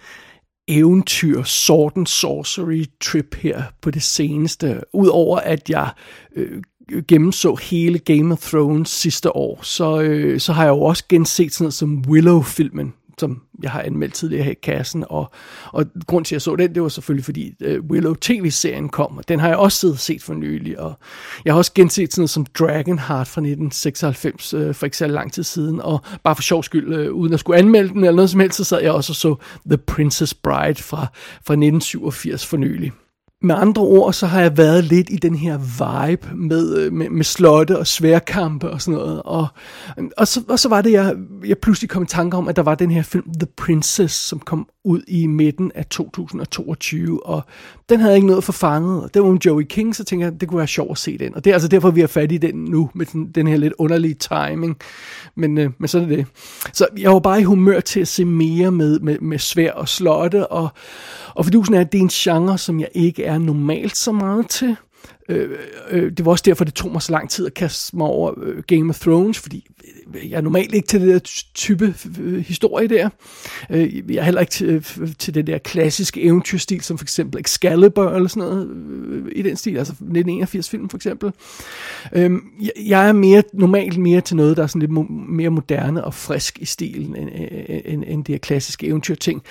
eventyr, 0.68 1.44
sword 1.44 1.94
and 1.98 2.08
sorcery 2.08 2.86
trip 3.02 3.36
her 3.36 3.64
på 3.82 3.92
det 3.92 4.04
seneste. 4.04 4.82
Udover 4.94 5.38
at 5.38 5.70
jeg 5.70 5.90
øh, 6.36 6.62
gennemså 7.08 7.56
hele 7.56 8.00
Game 8.00 8.34
of 8.34 8.50
Thrones 8.50 8.90
sidste 8.90 9.36
år, 9.36 9.60
så, 9.64 10.02
øh, 10.02 10.40
så 10.40 10.54
har 10.54 10.64
jeg 10.64 10.70
jo 10.70 10.82
også 10.82 11.04
genset 11.10 11.54
sådan 11.54 11.64
noget 11.64 11.74
som 11.74 12.04
Willow-filmen, 12.08 12.94
som 13.20 13.42
jeg 13.64 13.72
har 13.72 13.82
anmeldt 13.82 14.14
tidligere 14.14 14.44
her 14.44 14.52
i 14.52 14.60
kassen, 14.64 15.06
og, 15.10 15.32
og 15.72 15.86
grund 16.08 16.26
til, 16.26 16.36
at 16.36 16.38
jeg 16.38 16.42
så 16.42 16.56
den, 16.56 16.76
det 16.76 16.84
var 16.84 16.90
selvfølgelig, 16.90 17.26
fordi 17.26 17.54
uh, 17.66 17.86
Willow 17.86 18.14
TV-serien 18.14 18.90
kom, 18.90 19.18
og 19.18 19.28
den 19.28 19.40
har 19.40 19.48
jeg 19.48 19.58
også 19.58 19.78
siddet 19.78 20.00
set 20.00 20.24
for 20.24 20.34
nylig, 20.34 20.80
og 20.80 20.94
jeg 21.46 21.54
har 21.54 21.58
også 21.58 21.74
genset 21.76 22.14
sådan 22.14 22.22
noget 22.22 22.30
som 22.30 22.46
Dragonheart 22.46 23.28
fra 23.28 23.42
1996, 23.42 24.54
uh, 24.54 24.62
øh, 24.62 24.76
for 24.76 24.86
ikke 24.86 24.98
så 24.98 25.08
lang 25.08 25.34
tid 25.34 25.44
siden, 25.44 25.82
og 25.82 26.02
bare 26.24 26.36
for 26.36 26.44
sjov 26.44 26.64
skyld, 26.64 27.08
uh, 27.08 27.16
uden 27.16 27.34
at 27.34 27.40
skulle 27.40 27.60
anmelde 27.60 27.90
den 27.90 27.98
eller 27.98 28.16
noget 28.16 28.30
som 28.30 28.40
helst, 28.40 28.58
så 28.58 28.64
sad 28.64 28.82
jeg 28.82 28.92
også 28.92 29.12
og 29.12 29.16
så 29.16 29.36
The 29.66 29.78
Princess 29.78 30.34
Bride 30.34 30.84
fra, 30.84 31.08
fra 31.46 31.54
1987 31.54 32.46
for 32.46 32.58
nylig 32.58 32.92
med 33.42 33.56
andre 33.56 33.82
ord, 33.82 34.14
så 34.14 34.28
har 34.28 34.42
jeg 34.42 34.58
været 34.58 34.84
lidt 34.84 35.10
i 35.10 35.16
den 35.16 35.36
her 35.36 35.58
vibe 35.58 36.28
med, 36.36 36.78
øh, 36.78 36.94
med, 36.94 37.10
med 37.10 37.24
slotte 37.24 37.80
og 37.80 37.88
sværkampe 37.88 38.70
og 38.70 38.82
sådan 38.82 39.00
noget. 39.00 39.22
Og, 39.22 39.48
og, 40.18 40.28
så, 40.28 40.42
og 40.50 40.60
så 40.60 40.70
var 40.70 40.82
det, 40.82 40.92
jeg, 40.92 41.16
jeg 41.46 41.58
pludselig 41.58 41.90
kom 41.90 42.04
i 42.04 42.06
tanke 42.06 42.38
om, 42.38 42.48
at 42.48 42.56
der 42.56 42.62
var 42.62 42.76
den 42.76 42.92
her 42.92 43.02
film 43.02 43.34
The 43.40 43.48
Princess, 43.58 44.16
som 44.16 44.40
kom 44.40 44.68
ud 44.84 45.02
i 45.08 45.28
midten 45.28 45.72
af 45.76 45.86
2022, 45.86 47.26
og 47.26 47.42
den 47.90 48.00
havde 48.00 48.12
jeg 48.12 48.16
ikke 48.16 48.28
noget 48.28 48.44
for 48.44 48.52
fanget. 48.52 49.04
Og 49.04 49.14
det 49.14 49.22
var 49.22 49.30
om 49.30 49.40
Joey 49.46 49.64
King, 49.64 49.96
så 49.96 50.04
tænkte 50.04 50.26
jeg, 50.26 50.42
det 50.42 50.50
kunne 50.50 50.58
være 50.58 50.68
sjovt 50.68 50.92
at 50.92 50.98
se 50.98 51.18
den. 51.18 51.36
Og 51.36 51.44
det 51.44 51.50
er 51.50 51.56
altså 51.56 51.68
derfor, 51.68 51.92
vi 51.92 52.02
er 52.02 52.08
fat 52.08 52.32
i 52.32 52.38
den 52.38 52.56
nu, 52.56 52.90
med 52.94 53.06
den, 53.06 53.32
den 53.32 53.48
her 53.48 53.58
lidt 53.58 53.74
underlige 53.78 54.14
timing. 54.14 54.78
Men, 55.36 55.58
øh, 55.58 55.70
men 55.78 55.88
sådan 55.88 56.12
er 56.12 56.16
det. 56.16 56.26
Så 56.74 56.88
jeg 56.98 57.12
var 57.12 57.20
bare 57.20 57.40
i 57.40 57.44
humør 57.44 57.80
til 57.80 58.00
at 58.00 58.08
se 58.08 58.26
mere 58.26 58.72
med, 58.72 59.00
med, 59.00 59.20
med 59.20 59.40
svær 59.40 59.72
og 59.72 59.90
slotte, 59.90 60.48
og, 60.48 60.70
og 61.36 61.46
fordusen 61.46 61.74
er, 61.74 61.82
at 61.82 61.92
det 61.92 61.98
er 61.98 62.02
en 62.02 62.10
genre, 62.10 62.58
som 62.58 62.80
jeg 62.80 62.90
ikke 62.94 63.29
er 63.34 63.38
normalt 63.38 63.98
så 63.98 64.12
meget 64.12 64.50
til. 64.50 64.76
Øh, 65.30 65.50
øh, 65.92 66.12
det 66.12 66.26
var 66.26 66.32
også 66.32 66.44
derfor, 66.48 66.64
det 66.64 66.74
tog 66.74 66.92
mig 66.92 67.02
så 67.02 67.12
lang 67.12 67.30
tid 67.30 67.46
at 67.46 67.54
kaste 67.54 67.98
mig 67.98 68.08
over 68.08 68.34
øh, 68.38 68.64
Game 68.68 68.90
of 68.90 69.00
Thrones, 69.00 69.40
fordi 69.40 69.68
øh, 70.16 70.32
jeg 70.32 70.38
er 70.38 70.42
normalt 70.42 70.74
ikke 70.74 70.88
til 70.88 71.02
det 71.02 71.08
der 71.08 71.20
type 71.54 71.96
øh, 72.20 72.40
historie 72.40 72.88
der. 72.88 73.10
Øh, 73.70 74.12
jeg 74.14 74.20
er 74.20 74.24
heller 74.24 74.42
ikke 74.42 74.52
til, 74.52 74.68
øh, 74.68 75.16
til 75.20 75.34
det 75.34 75.48
der 75.48 75.58
klassiske 75.58 76.22
eventyrstil, 76.22 76.82
som 76.82 76.98
for 76.98 77.06
eksempel 77.06 77.42
Excalibur 77.42 78.10
eller 78.10 78.30
sådan 78.30 78.50
noget 78.50 78.68
øh, 78.68 79.32
i 79.36 79.42
den 79.42 79.56
stil, 79.56 79.78
altså 79.78 79.94
1981-film 80.02 80.90
for 80.90 80.98
eksempel. 80.98 81.32
Øh, 82.14 82.32
jeg, 82.62 82.72
jeg 82.86 83.08
er 83.08 83.14
mere 83.14 83.44
normalt 83.54 83.98
mere 83.98 84.22
til 84.22 84.36
noget, 84.36 84.58
der 84.58 84.64
er 84.64 84.68
sådan 84.68 84.82
lidt 84.82 84.92
mo- 84.92 85.32
mere 85.32 85.50
moderne 85.50 86.04
og 86.04 86.14
frisk 86.14 86.60
i 86.60 86.66
stilen, 86.66 87.16
end, 87.16 87.30
end, 87.86 88.04
end 88.08 88.26
det 88.26 88.34
her 88.34 88.40
klassiske 88.40 88.88
eventyrting. 88.88 89.42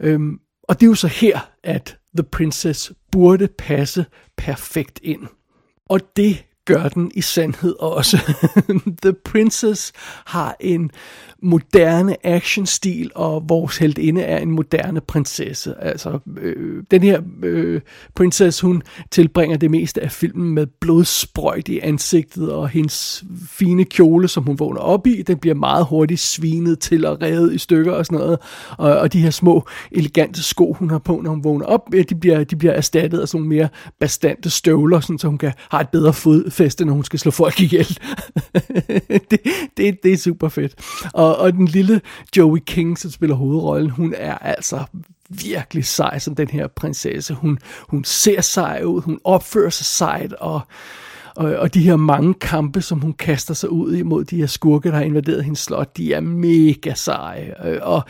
Øh, 0.00 0.20
og 0.68 0.80
det 0.80 0.86
er 0.86 0.90
jo 0.90 0.94
så 0.94 1.08
her, 1.08 1.50
at 1.64 1.98
The 2.18 2.22
Princess 2.22 2.92
burde 3.12 3.48
passe 3.48 4.06
perfekt 4.36 5.00
ind. 5.02 5.26
Og 5.88 6.00
det 6.16 6.44
gør 6.64 6.88
den 6.88 7.10
i 7.14 7.20
sandhed 7.20 7.74
også. 7.80 8.18
The 9.02 9.12
Princess 9.12 9.92
har 10.26 10.56
en 10.60 10.90
moderne 11.42 12.26
actionstil, 12.26 13.10
og 13.14 13.44
vores 13.48 13.78
heldinde 13.78 14.22
er 14.22 14.38
en 14.38 14.50
moderne 14.50 15.00
prinsesse. 15.00 15.74
Altså, 15.80 16.18
øh, 16.40 16.82
den 16.90 17.02
her 17.02 17.20
øh, 17.42 17.80
prinsesse, 18.14 18.66
hun 18.66 18.82
tilbringer 19.10 19.56
det 19.56 19.70
meste 19.70 20.02
af 20.02 20.12
filmen 20.12 20.54
med 20.54 20.66
blodsprøjt 20.66 21.68
i 21.68 21.78
ansigtet, 21.78 22.52
og 22.52 22.68
hendes 22.68 23.24
fine 23.50 23.84
kjole, 23.84 24.28
som 24.28 24.44
hun 24.44 24.58
vågner 24.58 24.80
op 24.80 25.06
i, 25.06 25.22
den 25.22 25.38
bliver 25.38 25.54
meget 25.54 25.86
hurtigt 25.86 26.20
svinet 26.20 26.78
til 26.78 27.04
og 27.04 27.22
revet 27.22 27.54
i 27.54 27.58
stykker 27.58 27.92
og 27.92 28.06
sådan 28.06 28.18
noget. 28.18 28.38
Og, 28.78 28.98
og 28.98 29.12
de 29.12 29.20
her 29.20 29.30
små, 29.30 29.66
elegante 29.92 30.42
sko, 30.42 30.72
hun 30.72 30.90
har 30.90 30.98
på, 30.98 31.20
når 31.24 31.30
hun 31.30 31.44
vågner 31.44 31.66
op, 31.66 31.92
de 32.08 32.14
bliver, 32.14 32.44
de 32.44 32.56
bliver 32.56 32.72
erstattet 32.72 33.20
af 33.20 33.28
sådan 33.28 33.40
nogle 33.40 33.56
mere 33.56 33.68
bastante 34.00 34.50
støvler, 34.50 35.00
sådan, 35.00 35.18
så 35.18 35.28
hun 35.28 35.38
kan 35.38 35.52
have 35.70 35.80
et 35.80 35.88
bedre 35.88 36.12
fodfæste, 36.12 36.84
når 36.84 36.92
hun 36.92 37.04
skal 37.04 37.18
slå 37.18 37.30
folk 37.30 37.60
ihjel. 37.60 37.88
det, 39.30 39.40
det, 39.76 40.02
det 40.02 40.12
er 40.12 40.16
super 40.16 40.48
fedt. 40.48 40.74
Og, 41.14 41.27
og 41.34 41.52
den 41.52 41.66
lille 41.66 42.00
Joey 42.36 42.58
King, 42.66 42.98
som 42.98 43.10
spiller 43.10 43.36
hovedrollen, 43.36 43.90
hun 43.90 44.14
er 44.16 44.38
altså 44.38 44.84
virkelig 45.28 45.84
sej 45.84 46.18
som 46.18 46.34
den 46.34 46.48
her 46.48 46.66
prinsesse. 46.66 47.34
Hun, 47.34 47.58
hun 47.88 48.04
ser 48.04 48.40
sej 48.40 48.82
ud, 48.84 49.00
hun 49.02 49.20
opfører 49.24 49.70
sig 49.70 49.86
sejt, 49.86 50.32
og, 50.32 50.60
og, 51.36 51.56
og 51.56 51.74
de 51.74 51.80
her 51.80 51.96
mange 51.96 52.34
kampe, 52.34 52.82
som 52.82 53.00
hun 53.00 53.12
kaster 53.12 53.54
sig 53.54 53.70
ud 53.70 53.94
imod 53.94 54.24
de 54.24 54.36
her 54.36 54.46
skurke, 54.46 54.88
der 54.88 54.94
har 54.94 55.02
invaderet 55.02 55.44
hendes 55.44 55.60
slot, 55.60 55.96
de 55.96 56.12
er 56.12 56.20
mega 56.20 56.94
seje. 56.94 57.54
Øh, 57.64 57.78
og 57.82 58.02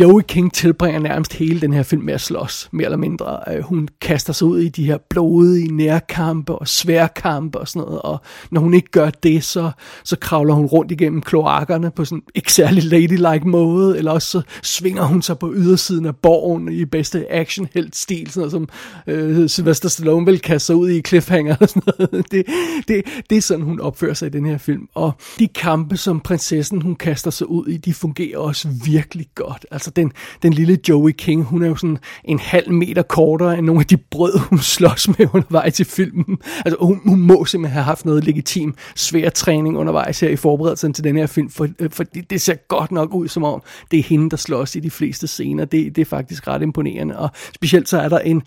Joey 0.00 0.22
King 0.28 0.52
tilbringer 0.52 1.00
nærmest 1.00 1.32
hele 1.32 1.60
den 1.60 1.72
her 1.72 1.82
film 1.82 2.02
med 2.02 2.14
at 2.14 2.20
slås, 2.20 2.68
mere 2.72 2.84
eller 2.84 2.96
mindre. 2.96 3.38
Øh, 3.48 3.62
hun 3.62 3.88
kaster 4.00 4.32
sig 4.32 4.46
ud 4.46 4.60
i 4.60 4.68
de 4.68 4.86
her 4.86 4.98
blodige 5.10 5.76
nærkampe 5.76 6.54
og 6.54 6.68
sværkampe 6.68 7.58
og 7.58 7.68
sådan 7.68 7.86
noget, 7.86 8.02
og 8.02 8.20
når 8.50 8.60
hun 8.60 8.74
ikke 8.74 8.90
gør 8.90 9.10
det, 9.10 9.44
så, 9.44 9.70
så 10.04 10.16
kravler 10.16 10.54
hun 10.54 10.66
rundt 10.66 10.92
igennem 10.92 11.22
kloakkerne 11.22 11.90
på 11.90 12.04
sådan 12.04 12.22
ikke 12.34 12.52
særlig 12.52 12.84
ladylike 12.84 13.48
måde, 13.48 13.98
eller 13.98 14.10
også 14.10 14.28
så 14.28 14.42
svinger 14.62 15.02
hun 15.02 15.22
sig 15.22 15.38
på 15.38 15.52
ydersiden 15.54 16.06
af 16.06 16.16
borgen 16.16 16.72
i 16.72 16.84
bedste 16.84 17.32
action 17.32 17.68
stil 17.92 18.30
sådan 18.30 18.40
noget 18.40 18.52
som 18.52 18.68
øh, 19.06 19.48
Sylvester 19.48 19.88
Stallone 19.88 20.26
vil 20.26 20.40
kaste 20.40 20.66
sig 20.66 20.76
ud 20.76 20.90
i 20.90 21.00
cliffhanger 21.00 21.56
og 21.60 21.68
sådan 21.68 21.82
noget. 21.98 22.24
Det, 22.32 22.46
det, 22.88 23.02
det 23.30 23.38
er 23.38 23.42
sådan, 23.42 23.64
hun 23.64 23.80
opfører 23.80 24.14
sig 24.14 24.26
i 24.26 24.30
den 24.30 24.46
her 24.46 24.58
film. 24.58 24.88
Og 24.94 25.12
de 25.38 25.48
kampe, 25.48 25.96
som 25.96 26.20
prinsessen 26.20 26.82
hun 26.82 26.96
kaster 26.96 27.30
sig 27.30 27.50
ud 27.50 27.66
i, 27.66 27.76
de 27.76 27.94
fungerer 27.94 28.38
også 28.38 28.68
virkelig 28.84 29.26
godt. 29.34 29.66
Altså 29.78 29.90
den, 29.90 30.12
den 30.42 30.52
lille 30.52 30.78
Joey 30.88 31.10
King, 31.10 31.44
hun 31.44 31.62
er 31.62 31.68
jo 31.68 31.76
sådan 31.76 31.98
en 32.24 32.38
halv 32.38 32.72
meter 32.72 33.02
kortere 33.02 33.58
end 33.58 33.66
nogle 33.66 33.80
af 33.80 33.86
de 33.86 33.96
brød, 33.96 34.38
hun 34.50 34.58
slås 34.58 35.08
med 35.08 35.26
undervejs 35.32 35.80
i 35.80 35.84
filmen. 35.84 36.38
Altså 36.64 36.76
hun, 36.80 37.00
hun 37.06 37.20
må 37.20 37.44
simpelthen 37.44 37.72
have 37.72 37.84
haft 37.84 38.04
noget 38.04 38.24
legitim 38.24 38.74
svær 38.96 39.28
træning 39.28 39.78
undervejs 39.78 40.20
her 40.20 40.28
i 40.28 40.36
forberedelsen 40.36 40.92
til 40.92 41.04
den 41.04 41.16
her 41.16 41.26
film, 41.26 41.50
for, 41.50 41.68
øh, 41.78 41.90
for 41.90 42.04
det, 42.04 42.30
det 42.30 42.40
ser 42.40 42.54
godt 42.68 42.92
nok 42.92 43.14
ud 43.14 43.28
som 43.28 43.44
om, 43.44 43.62
det 43.90 43.98
er 43.98 44.02
hende, 44.02 44.30
der 44.30 44.36
slås 44.36 44.76
i 44.76 44.80
de 44.80 44.90
fleste 44.90 45.26
scener. 45.26 45.64
Det, 45.64 45.96
det 45.96 46.02
er 46.02 46.06
faktisk 46.06 46.48
ret 46.48 46.62
imponerende, 46.62 47.18
og 47.18 47.28
specielt 47.54 47.88
så 47.88 48.00
er 48.00 48.08
der 48.08 48.18
en 48.18 48.42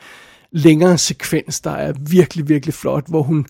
længere 0.51 0.97
sekvens, 0.97 1.61
der 1.61 1.71
er 1.71 1.93
virkelig, 2.09 2.49
virkelig 2.49 2.73
flot, 2.73 3.07
hvor 3.07 3.21
hun 3.21 3.45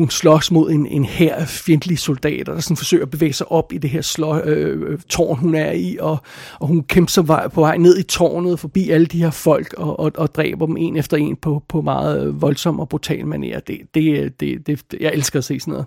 hun 0.00 0.10
slås 0.10 0.50
mod 0.50 0.70
en, 0.70 0.86
en 0.86 1.04
her 1.04 1.34
af 1.34 1.48
fjendtlige 1.48 1.98
soldater, 1.98 2.52
der 2.52 2.60
sådan 2.60 2.76
forsøger 2.76 3.04
at 3.04 3.10
bevæge 3.10 3.32
sig 3.32 3.52
op 3.52 3.72
i 3.72 3.78
det 3.78 3.90
her 3.90 4.02
slå, 4.02 4.38
øh, 4.40 4.98
tårn, 5.08 5.38
hun 5.38 5.54
er 5.54 5.72
i, 5.72 5.96
og, 6.00 6.18
og 6.60 6.66
hun 6.66 6.82
kæmper 6.82 7.10
sig 7.10 7.28
vej, 7.28 7.48
på 7.48 7.60
vej 7.60 7.76
ned 7.76 7.98
i 7.98 8.02
tårnet, 8.02 8.60
forbi 8.60 8.90
alle 8.90 9.06
de 9.06 9.22
her 9.22 9.30
folk, 9.30 9.74
og, 9.76 10.00
og, 10.00 10.12
og 10.14 10.34
dræber 10.34 10.66
dem 10.66 10.76
en 10.76 10.96
efter 10.96 11.16
en 11.16 11.36
på, 11.36 11.62
på 11.68 11.80
meget 11.80 12.26
øh, 12.26 12.42
voldsom 12.42 12.80
og 12.80 12.88
brutal 12.88 13.26
manier. 13.26 13.60
Det, 13.60 13.80
det, 13.94 14.40
det, 14.40 14.66
det, 14.66 14.84
jeg 15.00 15.12
elsker 15.14 15.38
at 15.38 15.44
se 15.44 15.60
sådan 15.60 15.72
noget. 15.72 15.86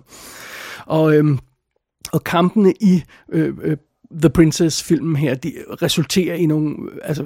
Og, 0.86 1.16
øhm, 1.16 1.38
og 2.12 2.24
kampene 2.24 2.72
i 2.80 3.02
øh, 3.32 3.54
øh, 3.62 3.76
The 4.20 4.30
Princess-filmen 4.30 5.16
her, 5.16 5.34
de 5.34 5.52
resulterer 5.82 6.34
i 6.34 6.46
nogle, 6.46 6.76
altså, 7.02 7.24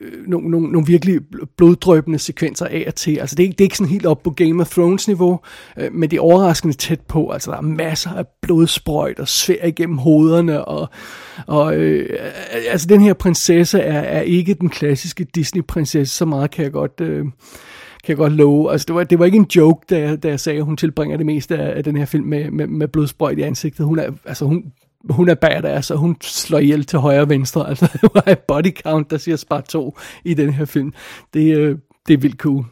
øh, 0.00 0.26
nogle, 0.26 0.50
nogle, 0.50 0.72
nogle 0.72 0.86
virkelig 0.86 1.20
bloddrøbende 1.56 2.18
sekvenser 2.18 2.66
af 2.66 2.84
og 2.86 2.94
til. 2.94 3.18
Altså, 3.18 3.36
det 3.36 3.44
er, 3.44 3.48
det 3.48 3.60
er 3.60 3.64
ikke 3.64 3.76
sådan 3.76 3.90
helt 3.92 4.06
op 4.06 4.22
på 4.22 4.30
Game 4.30 4.60
of 4.60 4.70
Thrones-niveau, 4.70 5.40
øh, 5.78 5.92
men 5.92 6.10
det 6.10 6.16
er 6.16 6.20
overraskende 6.20 6.74
tæt 6.74 7.00
på. 7.00 7.30
Altså, 7.30 7.50
der 7.50 7.56
er 7.56 7.62
masser 7.62 8.10
af 8.10 8.26
blodsprøjt 8.42 9.18
og 9.18 9.28
svær 9.28 9.66
igennem 9.66 9.98
hovederne, 9.98 10.64
og, 10.64 10.88
og 11.46 11.76
øh, 11.76 12.18
altså, 12.70 12.86
den 12.86 13.00
her 13.00 13.12
prinsesse 13.14 13.80
er, 13.80 14.00
er 14.00 14.20
ikke 14.20 14.54
den 14.54 14.68
klassiske 14.68 15.24
Disney-prinsesse, 15.34 16.16
så 16.16 16.24
meget 16.24 16.50
kan 16.50 16.64
jeg 16.64 16.72
godt... 16.72 17.00
Øh, 17.00 17.26
kan 18.04 18.12
jeg 18.12 18.16
godt 18.16 18.32
love. 18.32 18.72
Altså, 18.72 18.84
det 18.84 18.94
var, 18.94 19.04
det 19.04 19.18
var 19.18 19.24
ikke 19.24 19.36
en 19.36 19.46
joke, 19.56 19.86
da 19.90 20.00
jeg, 20.00 20.22
da 20.22 20.28
jeg 20.28 20.40
sagde, 20.40 20.58
at 20.58 20.64
hun 20.64 20.76
tilbringer 20.76 21.16
det 21.16 21.26
meste 21.26 21.56
af, 21.56 21.76
af 21.76 21.84
den 21.84 21.96
her 21.96 22.04
film 22.04 22.24
med, 22.24 22.50
med, 22.50 22.66
med 22.66 22.88
blodsprøjt 22.88 23.38
i 23.38 23.42
ansigtet. 23.42 23.86
Hun 23.86 23.98
er, 23.98 24.10
altså, 24.24 24.44
hun, 24.44 24.64
hun 25.10 25.28
er 25.28 25.34
badass, 25.34 25.90
og 25.90 25.98
hun 25.98 26.16
slår 26.20 26.58
ihjel 26.58 26.84
til 26.84 26.98
højre 26.98 27.20
og 27.20 27.28
venstre. 27.28 27.68
Altså, 27.68 27.88
det 28.02 28.10
var 28.14 28.34
body 28.48 28.72
count, 28.82 29.10
der 29.10 29.18
siger 29.18 29.36
spar 29.36 29.60
to 29.60 29.98
i 30.24 30.34
den 30.34 30.52
her 30.52 30.64
film. 30.64 30.92
Det, 31.34 31.56
øh, 31.56 31.78
det 32.08 32.14
er 32.14 32.18
vildt 32.18 32.36
cool. 32.36 32.64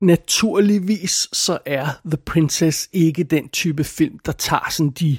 Naturligvis 0.00 1.28
så 1.32 1.58
er 1.66 1.86
The 2.06 2.16
Princess 2.16 2.88
ikke 2.92 3.24
den 3.24 3.48
type 3.48 3.84
film, 3.84 4.18
der 4.26 4.32
tager 4.32 4.70
sådan 4.70 4.90
de, 4.90 5.18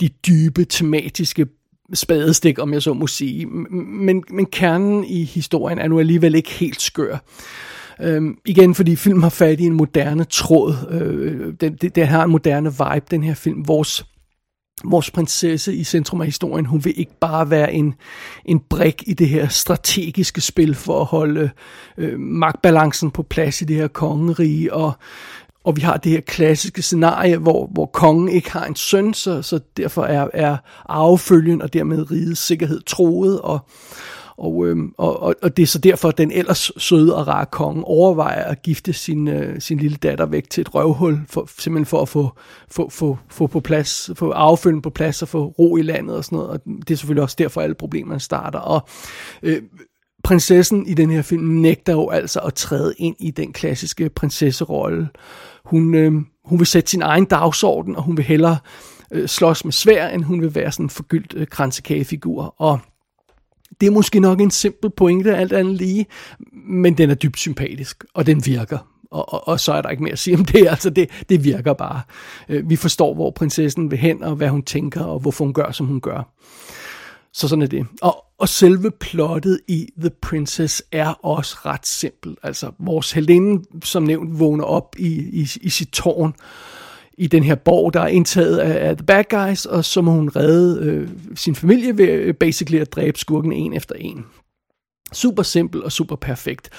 de 0.00 0.08
dybe 0.08 0.64
tematiske 0.64 1.46
spadestik, 1.94 2.58
om 2.58 2.72
jeg 2.72 2.82
så 2.82 2.92
må 2.92 3.06
sige. 3.06 3.46
Men, 3.46 4.24
men 4.30 4.46
kernen 4.46 5.04
i 5.04 5.24
historien 5.24 5.78
er 5.78 5.88
nu 5.88 5.98
alligevel 5.98 6.34
ikke 6.34 6.50
helt 6.50 6.82
skør. 6.82 7.18
Øhm, 8.00 8.38
igen, 8.44 8.74
fordi 8.74 8.96
filmen 8.96 9.22
har 9.22 9.30
fat 9.30 9.60
i 9.60 9.64
en 9.64 9.72
moderne 9.72 10.24
tråd. 10.24 10.74
Øh, 10.90 11.54
det, 11.60 11.82
det, 11.82 11.94
det 11.94 12.06
har 12.06 12.24
en 12.24 12.30
moderne 12.30 12.70
vibe, 12.70 13.06
den 13.10 13.22
her 13.22 13.34
film. 13.34 13.68
Vores 13.68 14.04
vores 14.84 15.10
prinsesse 15.10 15.74
i 15.74 15.84
centrum 15.84 16.20
af 16.20 16.26
historien, 16.26 16.66
hun 16.66 16.84
vil 16.84 17.00
ikke 17.00 17.18
bare 17.20 17.50
være 17.50 17.72
en, 17.72 17.94
en 18.44 18.60
brik 18.60 19.02
i 19.06 19.14
det 19.14 19.28
her 19.28 19.48
strategiske 19.48 20.40
spil 20.40 20.74
for 20.74 21.00
at 21.00 21.06
holde 21.06 21.50
øh, 21.98 22.20
magtbalancen 22.20 23.10
på 23.10 23.22
plads 23.22 23.62
i 23.62 23.64
det 23.64 23.76
her 23.76 23.88
kongerige, 23.88 24.74
og, 24.74 24.92
og 25.64 25.76
vi 25.76 25.80
har 25.80 25.96
det 25.96 26.12
her 26.12 26.20
klassiske 26.20 26.82
scenarie, 26.82 27.36
hvor, 27.36 27.66
hvor 27.72 27.86
kongen 27.86 28.28
ikke 28.28 28.52
har 28.52 28.64
en 28.64 28.76
søn, 28.76 29.14
så, 29.14 29.42
så 29.42 29.60
derfor 29.76 30.04
er, 30.04 30.28
er 30.32 30.56
arvefølgen 30.84 31.62
og 31.62 31.72
dermed 31.72 32.10
rigets 32.10 32.40
sikkerhed 32.40 32.80
troet, 32.80 33.40
og, 33.40 33.58
og, 34.38 34.66
øhm, 34.66 34.94
og, 34.98 35.22
og, 35.22 35.34
og 35.42 35.56
det 35.56 35.62
er 35.62 35.66
så 35.66 35.78
derfor, 35.78 36.08
at 36.08 36.18
den 36.18 36.30
ellers 36.30 36.72
søde 36.76 37.16
og 37.16 37.28
rare 37.28 37.46
konge 37.46 37.84
overvejer 37.84 38.44
at 38.44 38.62
gifte 38.62 38.92
sin, 38.92 39.28
øh, 39.28 39.60
sin 39.60 39.78
lille 39.78 39.96
datter 39.96 40.26
væk 40.26 40.50
til 40.50 40.60
et 40.60 40.74
røvhul, 40.74 41.20
for, 41.28 41.48
simpelthen 41.58 41.86
for 41.86 42.02
at 42.02 42.08
få, 42.08 42.30
få, 42.70 42.90
få, 42.90 43.18
få 43.28 43.46
på 43.46 43.60
plads, 43.60 44.10
få 44.16 44.30
affølgen 44.30 44.82
på 44.82 44.90
plads 44.90 45.22
og 45.22 45.28
få 45.28 45.46
ro 45.46 45.76
i 45.76 45.82
landet 45.82 46.16
og 46.16 46.24
sådan 46.24 46.36
noget. 46.36 46.50
Og 46.50 46.60
det 46.64 46.90
er 46.90 46.96
selvfølgelig 46.96 47.22
også 47.22 47.36
derfor, 47.38 47.60
alle 47.60 47.74
problemerne 47.74 48.20
starter. 48.20 48.58
Og 48.58 48.88
øh, 49.42 49.62
prinsessen 50.24 50.86
i 50.86 50.94
den 50.94 51.10
her 51.10 51.22
film 51.22 51.42
nægter 51.42 51.92
jo 51.92 52.08
altså 52.08 52.40
at 52.40 52.54
træde 52.54 52.94
ind 52.98 53.16
i 53.20 53.30
den 53.30 53.52
klassiske 53.52 54.08
prinsesserolle. 54.08 55.08
Hun, 55.64 55.94
øh, 55.94 56.12
hun 56.44 56.58
vil 56.58 56.66
sætte 56.66 56.90
sin 56.90 57.02
egen 57.02 57.24
dagsorden, 57.24 57.96
og 57.96 58.02
hun 58.02 58.16
vil 58.16 58.24
hellere 58.24 58.58
øh, 59.10 59.28
slås 59.28 59.64
med 59.64 59.72
svær, 59.72 60.08
end 60.08 60.22
hun 60.22 60.40
vil 60.40 60.54
være 60.54 60.72
sådan 60.72 60.86
en 60.86 60.90
forgyldt 60.90 61.34
øh, 61.36 61.46
kransekagefigur. 61.46 62.54
Og 62.58 62.78
det 63.80 63.86
er 63.86 63.90
måske 63.90 64.20
nok 64.20 64.40
en 64.40 64.50
simpel 64.50 64.90
pointe, 64.90 65.36
alt 65.36 65.52
andet 65.52 65.74
lige, 65.74 66.06
men 66.52 66.98
den 66.98 67.10
er 67.10 67.14
dybt 67.14 67.38
sympatisk, 67.38 68.04
og 68.14 68.26
den 68.26 68.46
virker. 68.46 68.78
Og, 69.10 69.32
og, 69.32 69.48
og 69.48 69.60
så 69.60 69.72
er 69.72 69.82
der 69.82 69.88
ikke 69.88 70.02
mere 70.02 70.12
at 70.12 70.18
sige 70.18 70.36
om 70.36 70.44
det. 70.44 70.66
Altså, 70.76 70.90
det, 70.90 71.10
det 71.28 71.44
virker 71.44 71.72
bare. 71.72 72.00
Øh, 72.48 72.70
vi 72.70 72.76
forstår, 72.76 73.14
hvor 73.14 73.30
prinsessen 73.30 73.90
vil 73.90 73.98
hen, 73.98 74.22
og 74.22 74.36
hvad 74.36 74.48
hun 74.48 74.62
tænker, 74.62 75.04
og 75.04 75.20
hvorfor 75.20 75.44
hun 75.44 75.54
gør, 75.54 75.70
som 75.70 75.86
hun 75.86 76.00
gør. 76.00 76.32
Så 77.32 77.48
sådan 77.48 77.62
er 77.62 77.66
det. 77.66 77.86
Og, 78.02 78.24
og 78.38 78.48
selve 78.48 78.90
plottet 78.90 79.60
i 79.68 79.88
The 80.00 80.10
Princess 80.10 80.82
er 80.92 81.08
også 81.08 81.56
ret 81.64 81.86
simpelt. 81.86 82.38
Altså, 82.42 82.70
vores 82.78 83.12
helinde, 83.12 83.64
som 83.84 84.02
nævnt, 84.02 84.38
vågner 84.38 84.64
op 84.64 84.96
i, 84.98 85.08
i, 85.32 85.48
i 85.60 85.68
sit 85.70 85.88
tårn, 85.88 86.34
i 87.18 87.26
den 87.26 87.42
her 87.42 87.54
borg, 87.54 87.94
der 87.94 88.00
er 88.00 88.06
indtaget 88.06 88.58
af, 88.58 88.88
af 88.88 88.96
The 88.96 89.06
Bad 89.06 89.24
Guys, 89.24 89.66
og 89.66 89.84
så 89.84 90.00
må 90.00 90.10
hun 90.10 90.28
redde 90.28 90.82
øh, 90.82 91.08
sin 91.34 91.54
familie 91.54 91.98
ved 91.98 92.08
øh, 92.08 92.34
basically 92.34 92.80
at 92.80 92.92
dræbe 92.92 93.18
skurken 93.18 93.52
en 93.52 93.72
efter 93.72 93.94
en. 93.94 94.26
Super 95.12 95.42
simpel 95.42 95.84
og 95.84 95.92
super 95.92 96.16
perfekt. 96.16 96.70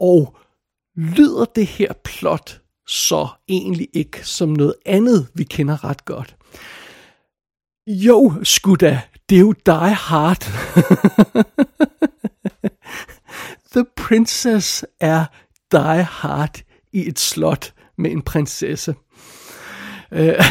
Og 0.00 0.36
lyder 0.96 1.44
det 1.44 1.66
her 1.66 1.92
plot 2.04 2.60
så 2.86 3.28
egentlig 3.48 3.88
ikke 3.92 4.26
som 4.26 4.48
noget 4.48 4.74
andet, 4.86 5.28
vi 5.34 5.44
kender 5.44 5.84
ret 5.84 6.04
godt? 6.04 6.36
Jo, 7.86 8.32
sgu 8.42 8.74
da, 8.74 9.00
det 9.28 9.36
er 9.36 9.40
jo 9.40 9.54
Die 9.66 9.94
Hard. 9.94 10.42
The 13.74 13.84
Princess 13.96 14.84
er 15.00 15.24
Die 15.72 16.02
Hard 16.02 16.62
i 16.92 17.08
et 17.08 17.18
slot 17.18 17.74
med 17.98 18.10
en 18.10 18.22
prinsesse. 18.22 18.94
Øh, 20.12 20.26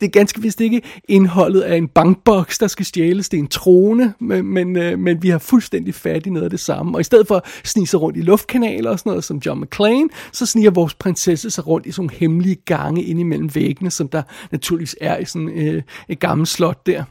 det 0.00 0.06
er 0.06 0.10
ganske 0.10 0.42
vist 0.42 0.60
ikke 0.60 0.82
indholdet 1.08 1.60
af 1.60 1.76
en 1.76 1.88
bankboks, 1.88 2.58
der 2.58 2.66
skal 2.66 2.86
stjæles. 2.86 3.28
Det 3.28 3.36
er 3.36 3.42
en 3.42 3.48
trone, 3.48 4.14
men, 4.20 4.46
men, 4.46 4.76
øh, 4.76 4.98
men 4.98 5.22
vi 5.22 5.28
har 5.28 5.38
fuldstændig 5.38 5.94
fat 5.94 6.26
i 6.26 6.30
noget 6.30 6.44
af 6.44 6.50
det 6.50 6.60
samme. 6.60 6.96
Og 6.96 7.00
i 7.00 7.04
stedet 7.04 7.26
for 7.26 7.36
at 7.36 7.42
snige 7.64 7.86
sig 7.86 8.00
rundt 8.00 8.18
i 8.18 8.20
luftkanaler 8.20 8.90
og 8.90 8.98
sådan 8.98 9.10
noget 9.10 9.24
som 9.24 9.38
John 9.46 9.60
McClane, 9.60 10.08
så 10.32 10.46
sniger 10.46 10.70
vores 10.70 10.94
prinsesse 10.94 11.50
sig 11.50 11.66
rundt 11.66 11.86
i 11.86 11.92
sådan 11.92 12.02
nogle 12.02 12.18
hemmelige 12.18 12.56
gange 12.66 13.02
ind 13.02 13.20
imellem 13.20 13.54
væggene, 13.54 13.90
som 13.90 14.08
der 14.08 14.22
naturligvis 14.52 14.96
er 15.00 15.18
i 15.18 15.24
sådan 15.24 15.48
øh, 15.48 15.82
et 16.08 16.20
gammelt 16.20 16.48
slot 16.48 16.86
der. 16.86 17.04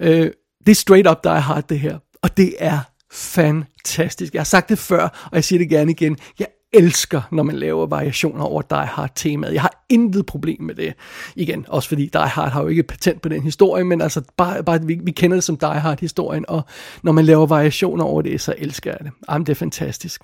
Øh, 0.00 0.30
det 0.66 0.70
er 0.70 0.74
straight 0.74 1.08
up 1.08 1.24
Die 1.24 1.40
Hard, 1.40 1.68
det 1.68 1.80
her. 1.80 1.98
Og 2.22 2.36
det 2.36 2.54
er 2.58 2.78
fantastisk. 3.12 4.34
Jeg 4.34 4.40
har 4.40 4.44
sagt 4.44 4.68
det 4.68 4.78
før, 4.78 5.02
og 5.02 5.34
jeg 5.34 5.44
siger 5.44 5.58
det 5.58 5.68
gerne 5.68 5.90
igen. 5.90 6.16
Jeg 6.38 6.46
elsker, 6.72 7.22
når 7.32 7.42
man 7.42 7.56
laver 7.56 7.86
variationer 7.86 8.44
over 8.44 8.62
Die 8.62 8.86
Hard-temaet. 8.86 9.54
Jeg 9.54 9.62
har 9.62 9.84
intet 9.88 10.26
problem 10.26 10.62
med 10.62 10.74
det. 10.74 10.94
Igen, 11.36 11.64
også 11.68 11.88
fordi 11.88 12.06
Die 12.06 12.20
Hard 12.20 12.50
har 12.50 12.62
jo 12.62 12.68
ikke 12.68 12.82
patent 12.82 13.22
på 13.22 13.28
den 13.28 13.42
historie, 13.42 13.84
men 13.84 14.00
altså 14.00 14.22
bare, 14.36 14.64
bare 14.64 14.82
vi, 14.82 15.00
vi 15.02 15.10
kender 15.10 15.36
det 15.36 15.44
som 15.44 15.56
Die 15.56 15.68
Hard-historien, 15.68 16.44
og 16.48 16.62
når 17.02 17.12
man 17.12 17.24
laver 17.24 17.46
variationer 17.46 18.04
over 18.04 18.22
det, 18.22 18.40
så 18.40 18.54
elsker 18.58 18.90
jeg 18.90 18.98
det. 19.02 19.12
Jamen, 19.30 19.46
det 19.46 19.52
er 19.52 19.56
fantastisk. 19.56 20.22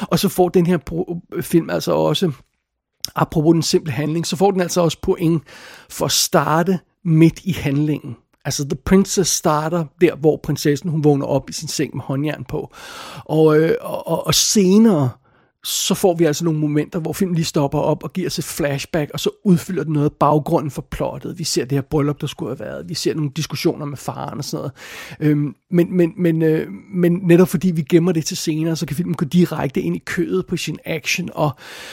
Og 0.00 0.18
så 0.18 0.28
får 0.28 0.48
den 0.48 0.66
her 0.66 0.78
film 1.40 1.70
altså 1.70 1.92
også, 1.92 2.32
apropos 3.14 3.54
den 3.54 3.62
simple 3.62 3.92
handling, 3.92 4.26
så 4.26 4.36
får 4.36 4.50
den 4.50 4.60
altså 4.60 4.80
også 4.80 4.98
point 5.02 5.42
for 5.90 6.04
at 6.04 6.12
starte 6.12 6.78
midt 7.04 7.40
i 7.44 7.52
handlingen. 7.52 8.16
Altså, 8.44 8.64
The 8.64 8.78
Princess 8.84 9.30
starter 9.30 9.84
der, 10.00 10.14
hvor 10.14 10.40
prinsessen 10.42 10.90
hun 10.90 11.04
vågner 11.04 11.26
op 11.26 11.50
i 11.50 11.52
sin 11.52 11.68
seng 11.68 11.96
med 11.96 12.04
håndjern 12.04 12.44
på. 12.44 12.74
Og, 13.24 13.58
øh, 13.58 13.74
og, 13.80 14.26
og 14.26 14.34
senere, 14.34 15.10
så 15.64 15.94
får 15.94 16.14
vi 16.14 16.24
altså 16.24 16.44
nogle 16.44 16.60
momenter, 16.60 16.98
hvor 16.98 17.12
filmen 17.12 17.34
lige 17.34 17.44
stopper 17.44 17.78
op 17.78 18.04
og 18.04 18.12
giver 18.12 18.26
os 18.26 18.38
et 18.38 18.44
flashback, 18.44 19.10
og 19.14 19.20
så 19.20 19.30
udfylder 19.44 19.84
den 19.84 19.92
noget 19.92 20.06
af 20.06 20.12
baggrunden 20.12 20.70
for 20.70 20.82
plottet. 20.90 21.38
Vi 21.38 21.44
ser 21.44 21.64
det 21.64 21.72
her 21.72 21.82
bryllup, 21.82 22.20
der 22.20 22.26
skulle 22.26 22.50
have 22.50 22.60
været. 22.60 22.88
Vi 22.88 22.94
ser 22.94 23.14
nogle 23.14 23.30
diskussioner 23.36 23.86
med 23.86 23.96
faren 23.96 24.38
og 24.38 24.44
sådan 24.44 24.58
noget. 24.58 24.72
Øhm, 25.20 25.54
men, 25.70 25.96
men, 25.96 26.12
men, 26.16 26.42
øh, 26.42 26.66
men 26.94 27.12
netop 27.12 27.48
fordi 27.48 27.70
vi 27.70 27.82
gemmer 27.82 28.12
det 28.12 28.24
til 28.24 28.36
senere, 28.36 28.76
så 28.76 28.86
kan 28.86 28.96
filmen 28.96 29.14
gå 29.14 29.24
direkte 29.24 29.80
ind 29.80 29.96
i 29.96 29.98
kødet 29.98 30.46
på 30.46 30.56
sin 30.56 30.78
action, 30.84 31.28
og 31.34 31.50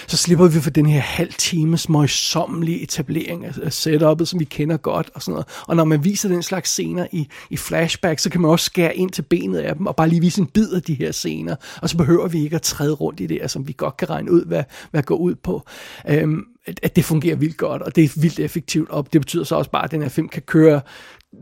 så 0.07 0.17
slipper 0.17 0.48
vi 0.48 0.60
for 0.60 0.69
den 0.69 0.86
her 0.86 1.00
halv 1.00 1.34
times 1.34 1.89
møjsommelige 1.89 2.82
etablering 2.82 3.45
af 3.45 3.73
setupet, 3.73 4.28
som 4.28 4.39
vi 4.39 4.45
kender 4.45 4.78
godt 4.78 5.10
og 5.13 5.21
sådan 5.21 5.32
noget. 5.32 5.47
Og 5.67 5.75
når 5.75 5.84
man 5.84 6.04
viser 6.04 6.30
den 6.30 6.43
slags 6.43 6.69
scener 6.69 7.08
i, 7.12 7.28
i 7.49 7.58
flashback, 7.58 8.19
så 8.19 8.30
kan 8.30 8.41
man 8.41 8.51
også 8.51 8.65
skære 8.65 8.95
ind 8.95 9.10
til 9.10 9.21
benet 9.21 9.60
af 9.60 9.75
dem, 9.75 9.88
og 9.88 9.95
bare 9.95 10.10
lige 10.10 10.21
vise 10.21 10.41
en 10.41 10.47
bid 10.47 10.73
af 10.73 10.82
de 10.82 10.93
her 10.93 11.12
scener, 11.12 11.56
og 11.82 11.89
så 11.89 11.97
behøver 11.97 12.28
vi 12.28 12.43
ikke 12.43 12.56
at 12.56 12.62
træde 12.62 12.93
rundt 12.93 13.19
i 13.19 13.25
det, 13.25 13.39
altså 13.41 13.55
som 13.56 13.68
vi 13.68 13.74
godt 13.78 13.98
kan 13.98 14.10
regne 14.10 14.32
ud, 14.32 14.46
hvad, 14.46 14.63
hvad 14.91 15.04
går 15.04 15.15
ud 15.15 15.36
på. 15.36 15.63
Øhm, 16.10 16.44
at 16.84 16.96
det 16.96 17.06
fungerer 17.06 17.36
vildt 17.36 17.58
godt, 17.58 17.82
og 17.82 17.96
det 17.96 18.04
er 18.04 18.22
vildt 18.22 18.39
effektivt, 18.39 18.89
og 18.89 19.08
det 19.13 19.22
betyder 19.22 19.44
så 19.44 19.56
også 19.56 19.72
bare, 19.72 19.84
at 19.84 19.91
den 19.91 20.02
her 20.02 20.10
film 20.10 20.30
kan 20.30 20.41
køre 20.41 20.82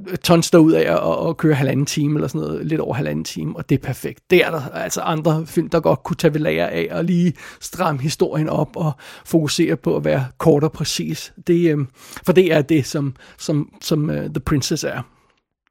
øh, 0.07 0.17
tons 0.17 0.51
derud 0.51 0.71
af 0.71 0.95
og, 0.95 1.17
og 1.17 1.37
køre 1.37 1.53
halvanden 1.53 1.85
time 1.85 2.15
eller 2.15 2.27
sådan 2.27 2.47
noget, 2.47 2.65
lidt 2.65 2.81
over 2.81 2.93
halvanden 2.93 3.23
time, 3.23 3.57
og 3.57 3.69
det 3.69 3.75
er 3.75 3.83
perfekt. 3.83 4.19
Det 4.29 4.45
er 4.45 4.51
der 4.51 4.69
altså 4.69 5.01
andre 5.01 5.45
film, 5.45 5.69
der 5.69 5.79
godt 5.79 6.03
kunne 6.03 6.17
tage 6.17 6.33
ved 6.33 6.41
lære 6.41 6.71
af 6.71 6.87
og 6.91 7.03
lige 7.03 7.33
stramme 7.61 8.01
historien 8.01 8.49
op 8.49 8.75
og 8.75 8.91
fokusere 9.25 9.75
på 9.75 9.95
at 9.95 10.05
være 10.05 10.25
kort 10.37 10.63
og 10.63 10.71
præcis. 10.71 11.33
Det, 11.47 11.71
øhm, 11.71 11.87
for 12.25 12.33
det 12.33 12.53
er 12.53 12.61
det, 12.61 12.85
som, 12.85 13.15
som, 13.37 13.69
som 13.81 14.09
uh, 14.09 14.15
The 14.15 14.39
Princess 14.45 14.83
er 14.83 15.01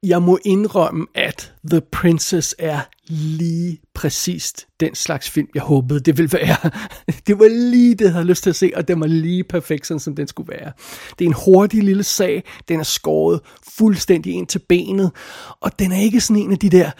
jeg 0.03 0.21
må 0.21 0.39
indrømme, 0.45 1.07
at 1.15 1.53
The 1.69 1.81
Princess 1.81 2.55
er 2.59 2.79
lige 3.07 3.81
præcist 3.93 4.67
den 4.79 4.95
slags 4.95 5.29
film, 5.29 5.47
jeg 5.55 5.63
håbede, 5.63 5.99
det 5.99 6.17
ville 6.17 6.33
være. 6.33 6.71
Det 7.27 7.39
var 7.39 7.47
lige 7.47 7.95
det, 7.95 8.05
jeg 8.05 8.13
havde 8.13 8.25
lyst 8.25 8.43
til 8.43 8.49
at 8.49 8.55
se, 8.55 8.71
og 8.75 8.87
den 8.87 8.99
var 8.99 9.07
lige 9.07 9.43
perfekt, 9.43 9.87
sådan 9.87 9.99
som 9.99 10.15
den 10.15 10.27
skulle 10.27 10.51
være. 10.51 10.71
Det 11.19 11.25
er 11.25 11.29
en 11.29 11.35
hurtig 11.45 11.83
lille 11.83 12.03
sag, 12.03 12.43
den 12.67 12.79
er 12.79 12.83
skåret 12.83 13.39
fuldstændig 13.77 14.33
ind 14.33 14.47
til 14.47 14.59
benet, 14.69 15.11
og 15.59 15.79
den 15.79 15.91
er 15.91 15.97
ikke 15.97 16.21
sådan 16.21 16.41
en 16.41 16.51
af 16.51 16.57
de 16.57 16.69
der 16.69 16.91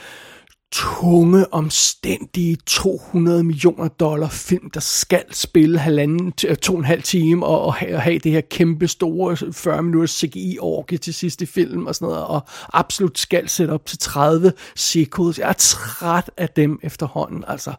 tunge, 0.73 1.53
omstændige 1.53 2.57
200 2.65 3.43
millioner 3.43 3.87
dollar 3.87 4.29
film, 4.29 4.69
der 4.69 4.79
skal 4.79 5.23
spille 5.31 5.79
halvanden, 5.79 6.33
øh, 6.47 6.55
to 6.55 6.73
og 6.73 6.79
en 6.79 6.85
halv 6.85 7.03
time 7.03 7.45
og, 7.45 7.61
og, 7.61 7.73
have, 7.73 7.95
og 7.95 8.01
have 8.01 8.19
det 8.19 8.31
her 8.31 8.41
kæmpe 8.41 8.87
store 8.87 9.37
øh, 9.45 9.53
40 9.53 9.83
minutters 9.83 10.11
CGI-orke 10.11 10.97
til 10.97 11.13
sidste 11.13 11.45
film 11.45 11.87
og 11.87 11.95
sådan 11.95 12.05
noget, 12.05 12.23
og 12.23 12.41
absolut 12.73 13.19
skal 13.19 13.49
sætte 13.49 13.71
op 13.71 13.85
til 13.85 13.97
30 13.97 14.53
sequels. 14.75 15.39
Jeg 15.39 15.49
er 15.49 15.53
træt 15.53 16.31
af 16.37 16.49
dem 16.49 16.79
efterhånden, 16.83 17.43
altså. 17.47 17.73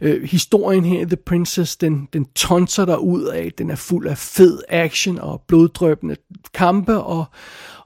Øh, 0.00 0.22
historien 0.22 0.84
her, 0.84 1.06
The 1.06 1.16
Princess, 1.16 1.76
den, 1.76 2.08
den 2.12 2.24
tonser 2.24 2.84
der 2.84 2.96
ud 2.96 3.24
af, 3.24 3.52
den 3.58 3.70
er 3.70 3.76
fuld 3.76 4.06
af 4.06 4.18
fed 4.18 4.58
action 4.68 5.18
og 5.18 5.42
bloddrøbende 5.48 6.16
kampe, 6.54 7.00
og, 7.00 7.24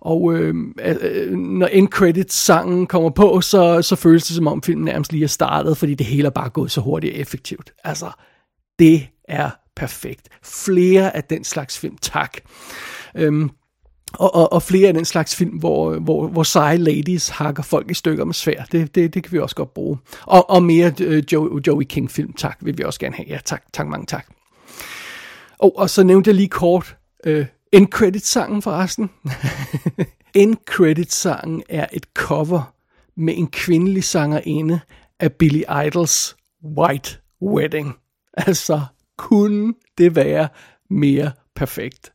og 0.06 0.34
øh, 0.34 0.54
øh, 0.80 1.32
når 1.32 1.66
end 1.66 1.88
credits 1.88 2.34
sangen 2.34 2.86
kommer 2.86 3.10
på, 3.10 3.40
så, 3.40 3.82
så 3.82 3.96
føles 3.96 4.24
det 4.24 4.36
som 4.36 4.46
om 4.46 4.62
filmen 4.62 4.84
nærmest 4.84 5.12
lige 5.12 5.24
er 5.24 5.28
startet, 5.28 5.76
fordi 5.76 5.94
det 5.94 6.06
hele 6.06 6.26
er 6.26 6.30
bare 6.30 6.48
gået 6.48 6.70
så 6.70 6.80
hurtigt 6.80 7.14
og 7.14 7.20
effektivt. 7.20 7.72
Altså, 7.84 8.10
det 8.78 9.08
er 9.28 9.50
perfekt. 9.76 10.28
Flere 10.42 11.16
af 11.16 11.24
den 11.24 11.44
slags 11.44 11.78
film, 11.78 11.96
tak. 12.02 12.36
Øhm, 13.14 13.50
og, 14.12 14.34
og, 14.34 14.52
og 14.52 14.62
flere 14.62 14.88
af 14.88 14.94
den 14.94 15.04
slags 15.04 15.36
film, 15.36 15.58
hvor, 15.58 15.98
hvor, 15.98 16.28
hvor 16.28 16.42
seje 16.42 16.76
ladies 16.76 17.28
hakker 17.28 17.62
folk 17.62 17.90
i 17.90 17.94
stykker 17.94 18.24
med 18.24 18.34
svær. 18.34 18.64
Det, 18.72 18.94
det, 18.94 19.14
det 19.14 19.22
kan 19.22 19.32
vi 19.32 19.38
også 19.38 19.56
godt 19.56 19.74
bruge. 19.74 19.98
Og, 20.22 20.50
og 20.50 20.62
mere 20.62 20.92
øh, 21.00 21.22
Joey, 21.32 21.60
Joey 21.66 21.84
King 21.84 22.10
film, 22.10 22.32
tak, 22.32 22.58
vil 22.60 22.78
vi 22.78 22.82
også 22.82 23.00
gerne 23.00 23.16
have. 23.16 23.28
Ja, 23.28 23.38
tak, 23.44 23.62
tak, 23.72 23.86
mange 23.86 24.06
tak. 24.06 24.26
Og, 25.58 25.78
og 25.78 25.90
så 25.90 26.02
nævnte 26.02 26.28
jeg 26.28 26.34
lige 26.34 26.48
kort 26.48 26.96
øh, 27.26 27.46
end 27.72 27.86
credit-sangen 27.86 28.62
forresten. 28.62 29.10
End 30.34 30.56
credit-sangen 30.66 31.62
er 31.68 31.86
et 31.92 32.06
cover 32.14 32.74
med 33.16 33.34
en 33.36 33.46
kvindelig 33.46 34.04
sangerinde 34.04 34.80
af 35.20 35.32
Billy 35.32 35.62
Idols 35.86 36.36
White 36.64 37.18
Wedding. 37.42 37.94
Altså, 38.32 38.80
kunne 39.18 39.74
det 39.98 40.16
være 40.16 40.48
mere 40.90 41.32
perfekt? 41.56 42.12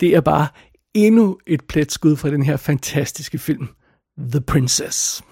Det 0.00 0.14
er 0.14 0.20
bare 0.20 0.48
endnu 0.94 1.38
et 1.46 1.64
pletskud 1.64 2.16
fra 2.16 2.30
den 2.30 2.42
her 2.42 2.56
fantastiske 2.56 3.38
film, 3.38 3.68
The 4.18 4.40
Princess. 4.40 5.22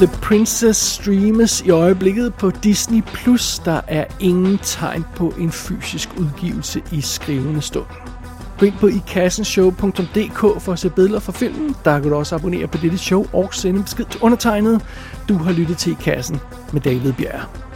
The 0.00 0.08
Princess 0.22 0.78
streames 0.78 1.60
i 1.60 1.70
øjeblikket 1.70 2.34
på 2.34 2.50
Disney+. 2.50 3.02
Plus. 3.02 3.58
Der 3.58 3.80
er 3.88 4.04
ingen 4.20 4.58
tegn 4.58 5.04
på 5.16 5.34
en 5.38 5.52
fysisk 5.52 6.08
udgivelse 6.18 6.82
i 6.92 7.00
skrivende 7.00 7.62
stund. 7.62 7.86
Gå 8.58 8.66
ind 8.66 8.74
på 8.74 8.86
ikassenshow.dk 8.86 10.62
for 10.62 10.72
at 10.72 10.78
se 10.78 10.90
billeder 10.90 11.20
fra 11.20 11.32
filmen. 11.32 11.76
Der 11.84 12.00
kan 12.00 12.10
du 12.10 12.16
også 12.16 12.34
abonnere 12.34 12.66
på 12.66 12.78
dette 12.78 12.98
show 12.98 13.26
og 13.32 13.54
sende 13.54 13.82
besked 13.82 14.04
til 14.04 14.20
undertegnet. 14.20 14.82
Du 15.28 15.34
har 15.34 15.52
lyttet 15.52 15.78
til 15.78 15.92
I 15.92 15.96
Kassen 16.00 16.40
med 16.72 16.80
David 16.80 17.12
Bjerg. 17.12 17.69